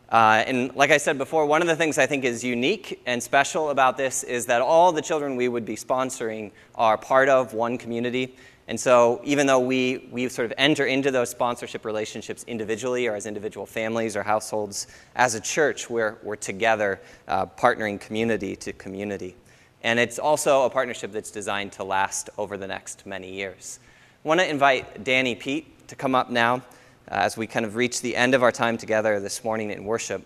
Uh, 0.09 0.43
and 0.47 0.73
like 0.75 0.89
I 0.89 0.97
said 0.97 1.17
before, 1.17 1.45
one 1.45 1.61
of 1.61 1.67
the 1.67 1.75
things 1.75 1.97
I 1.97 2.05
think 2.05 2.23
is 2.23 2.41
unique 2.41 3.01
and 3.05 3.21
special 3.21 3.69
about 3.69 3.97
this 3.97 4.23
is 4.23 4.45
that 4.45 4.61
all 4.61 4.93
the 4.93 5.01
children 5.01 5.35
we 5.35 5.49
would 5.49 5.65
be 5.65 5.75
sponsoring 5.75 6.51
are 6.73 6.97
part 6.97 7.27
of 7.27 7.53
one 7.53 7.77
community. 7.77 8.37
And 8.69 8.79
so, 8.79 9.19
even 9.23 9.45
though 9.45 9.59
we, 9.59 10.07
we 10.11 10.29
sort 10.29 10.45
of 10.45 10.53
enter 10.57 10.85
into 10.85 11.11
those 11.11 11.29
sponsorship 11.29 11.83
relationships 11.85 12.45
individually 12.47 13.07
or 13.07 13.15
as 13.15 13.25
individual 13.25 13.65
families 13.65 14.15
or 14.15 14.23
households, 14.23 14.87
as 15.15 15.35
a 15.35 15.41
church, 15.41 15.89
we're, 15.89 16.17
we're 16.23 16.35
together 16.37 17.01
uh, 17.27 17.45
partnering 17.45 17.99
community 17.99 18.55
to 18.55 18.71
community. 18.71 19.35
And 19.83 19.99
it's 19.99 20.19
also 20.19 20.65
a 20.65 20.69
partnership 20.69 21.11
that's 21.11 21.31
designed 21.31 21.71
to 21.73 21.83
last 21.83 22.29
over 22.37 22.57
the 22.57 22.67
next 22.67 23.05
many 23.05 23.31
years. 23.31 23.79
I 24.23 24.27
want 24.27 24.41
to 24.41 24.49
invite 24.49 25.03
Danny 25.03 25.35
Pete 25.35 25.87
to 25.87 25.95
come 25.95 26.15
up 26.15 26.29
now 26.29 26.55
uh, 26.55 26.61
as 27.07 27.37
we 27.37 27.47
kind 27.47 27.65
of 27.65 27.75
reach 27.75 28.01
the 28.01 28.15
end 28.15 28.35
of 28.35 28.43
our 28.43 28.51
time 28.51 28.77
together 28.77 29.19
this 29.19 29.43
morning 29.43 29.71
in 29.71 29.85
worship. 29.85 30.21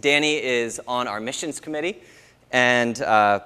Danny 0.00 0.42
is 0.42 0.80
on 0.88 1.06
our 1.06 1.20
missions 1.20 1.60
committee, 1.60 2.00
and 2.52 3.02
uh, 3.02 3.40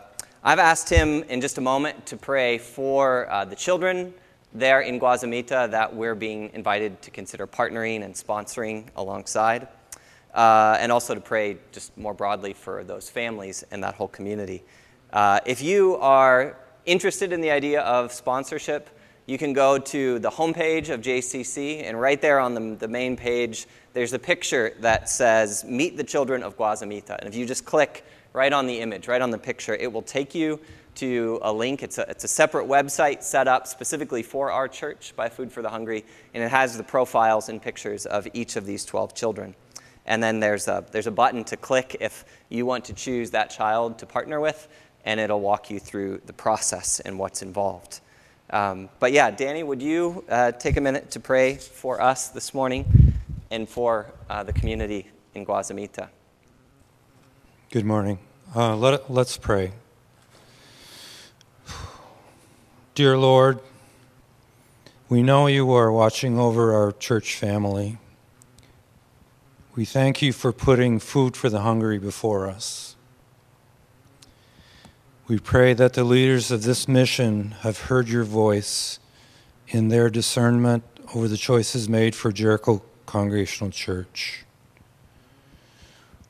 I've 0.45 0.61
asked 0.61 0.89
him 0.89 1.25
in 1.25 1.41
just 1.41 1.59
a 1.59 1.61
moment 1.61 2.07
to 2.07 2.17
pray 2.17 2.59
for 2.59 3.29
uh, 3.29 3.45
the 3.45 3.57
children 3.57 4.15
there 4.53 4.83
in 4.83 5.01
Guazamita 5.01 5.69
that 5.73 5.97
we're 5.97 6.15
being 6.15 6.51
invited 6.55 7.03
to 7.03 7.11
consider 7.11 7.45
partnering 7.45 8.05
and 8.05 8.15
sponsoring 8.15 8.87
alongside, 8.95 9.67
uh, 10.33 10.77
and 10.79 10.93
also 10.93 11.13
to 11.15 11.21
pray 11.21 11.57
just 11.73 11.97
more 11.99 12.15
broadly 12.15 12.53
for 12.53 12.85
those 12.85 13.11
families 13.11 13.65
and 13.73 13.83
that 13.83 13.95
whole 13.95 14.07
community. 14.07 14.63
Uh, 15.15 15.39
if 15.47 15.63
you 15.63 15.95
are 15.99 16.57
interested 16.87 17.33
in 17.33 17.41
the 17.41 17.53
idea 17.53 17.81
of 17.83 18.13
sponsorship, 18.13 18.91
you 19.27 19.39
can 19.39 19.53
go 19.53 19.79
to 19.79 20.19
the 20.19 20.29
homepage 20.29 20.89
of 20.89 21.03
JCC, 21.03 21.85
and 21.85 22.01
right 22.01 22.21
there 22.21 22.41
on 22.41 22.55
the, 22.55 22.75
the 22.75 22.89
main 22.89 23.17
page, 23.17 23.69
there's 23.93 24.13
a 24.13 24.19
picture 24.19 24.75
that 24.81 25.09
says 25.09 25.63
Meet 25.63 25.97
the 25.97 26.03
Children 26.03 26.43
of 26.43 26.59
Guazamita. 26.59 27.17
And 27.17 27.29
if 27.29 27.37
you 27.37 27.47
just 27.47 27.65
click 27.65 28.05
right 28.33 28.53
on 28.53 28.67
the 28.67 28.81
image, 28.81 29.07
right 29.07 29.23
on 29.23 29.31
the 29.31 29.39
picture. 29.39 29.77
It 29.77 29.93
will 29.93 30.03
take 30.03 30.35
you 30.35 30.59
to 30.97 31.39
a 31.43 31.53
link. 31.53 31.85
It's 31.85 31.99
a, 31.99 32.11
it's 32.11 32.25
a 32.25 32.29
separate 32.29 32.67
website 32.67 33.23
set 33.23 33.47
up 33.47 33.69
specifically 33.69 34.25
for 34.25 34.51
our 34.51 34.67
church 34.67 35.13
by 35.15 35.29
Food 35.29 35.53
for 35.53 35.63
the 35.63 35.71
Hungry, 35.71 36.05
and 36.35 36.43
it 36.43 36.51
has 36.51 36.77
the 36.77 36.83
profiles 36.83 37.49
and 37.49 37.63
pictures 37.63 38.05
of 38.05 38.27
each 38.35 38.57
of 38.57 38.67
these 38.67 38.85
12 38.85 39.15
children. 39.15 39.55
And 40.07 40.23
then 40.23 40.41
there's 40.41 40.69
a, 40.69 40.85
there's 40.91 41.07
a 41.07 41.13
button 41.13 41.45
to 41.45 41.57
click 41.57 41.97
if 42.01 42.25
you 42.49 42.67
want 42.67 42.85
to 42.87 42.93
choose 42.93 43.31
that 43.31 43.51
child 43.51 43.99
to 44.01 44.07
partner 44.07 44.41
with, 44.41 44.69
and 45.05 45.21
it'll 45.21 45.41
walk 45.41 45.71
you 45.71 45.79
through 45.79 46.21
the 46.27 46.33
process 46.33 47.01
and 47.01 47.19
what's 47.19 47.43
involved. 47.43 48.01
Um, 48.51 48.89
but 49.01 49.13
yeah, 49.13 49.31
Danny, 49.31 49.63
would 49.63 49.83
you 49.83 50.25
uh, 50.29 50.53
take 50.53 50.77
a 50.77 50.81
minute 50.81 51.11
to 51.13 51.21
pray 51.21 51.57
for 51.57 52.01
us 52.01 52.29
this 52.29 52.55
morning 52.55 53.15
and 53.51 53.69
for 53.69 54.13
uh, 54.29 54.43
the 54.43 54.53
community 54.53 55.09
in 55.35 55.45
Guazamita? 55.45 56.09
Good 57.71 57.85
morning. 57.85 58.19
Uh, 58.55 58.77
let, 58.77 59.11
let's 59.11 59.37
pray. 59.37 59.73
Dear 62.95 63.19
Lord, 63.19 63.59
we 65.09 65.23
know 65.23 65.49
you 65.49 65.73
are 65.73 65.91
watching 65.91 66.39
over 66.39 66.73
our 66.73 66.93
church 66.93 67.35
family. 67.35 67.99
We 69.75 69.85
thank 69.85 70.23
you 70.23 70.33
for 70.33 70.53
putting 70.53 71.01
food 71.01 71.37
for 71.37 71.51
the 71.51 71.61
hungry 71.63 71.99
before 71.99 72.49
us. 72.49 72.94
We 75.27 75.39
pray 75.39 75.73
that 75.73 75.95
the 75.95 76.05
leaders 76.05 76.51
of 76.51 76.65
this 76.65 76.87
mission 76.87 77.53
have 77.61 77.83
heard 77.83 78.11
your 78.11 78.25
voice 78.25 78.99
in 79.69 79.89
their 79.89 80.11
discernment 80.11 80.85
over 81.15 81.29
the 81.29 81.39
choices 81.39 81.89
made 81.89 82.15
for 82.15 82.31
Jericho 82.31 82.83
Congregational 83.07 83.71
Church. 83.71 84.45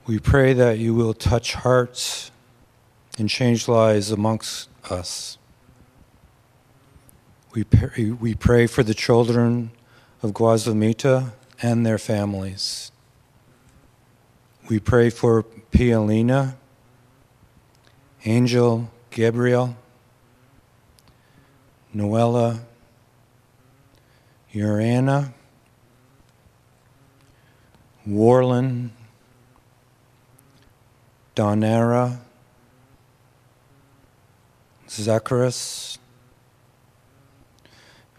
We 0.06 0.20
pray 0.20 0.52
that 0.52 0.78
you 0.78 0.94
will 0.94 1.12
touch 1.12 1.54
hearts 1.54 2.30
and 3.18 3.28
change 3.28 3.66
lives 3.66 4.12
amongst 4.12 4.68
us. 4.88 5.38
We 7.52 7.64
pray, 7.64 8.10
we 8.12 8.36
pray 8.36 8.68
for 8.68 8.84
the 8.84 8.94
children 8.94 9.72
of 10.22 10.30
Guazamita 10.30 11.32
and 11.60 11.84
their 11.84 11.98
families. 11.98 12.92
We 14.68 14.78
pray 14.78 15.10
for 15.10 15.42
Pialina, 15.72 16.54
Angel 18.24 18.90
Gabriel, 19.10 19.76
Noella, 21.94 22.58
Urana, 24.54 25.34
Warland, 28.06 28.90
Donera, 31.36 32.18
Zacharias, 34.88 35.98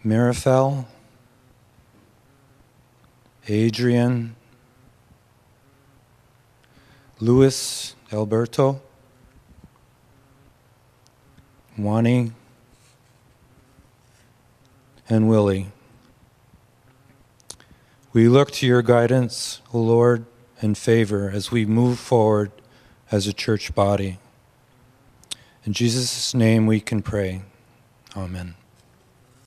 Mirafel, 0.04 0.84
Adrian, 3.48 4.36
Luis 7.18 7.94
Alberto, 8.12 8.80
Wani, 11.76 12.32
and 15.08 15.28
Willie. 15.28 15.68
We 18.12 18.28
look 18.28 18.50
to 18.52 18.66
your 18.66 18.82
guidance, 18.82 19.60
O 19.74 19.78
Lord, 19.78 20.24
and 20.60 20.76
favor 20.76 21.30
as 21.30 21.50
we 21.50 21.66
move 21.66 21.98
forward 21.98 22.50
as 23.10 23.26
a 23.26 23.32
church 23.32 23.74
body. 23.74 24.18
In 25.64 25.72
Jesus' 25.72 26.32
name 26.32 26.66
we 26.66 26.80
can 26.80 27.02
pray. 27.02 27.42
Amen. 28.16 28.54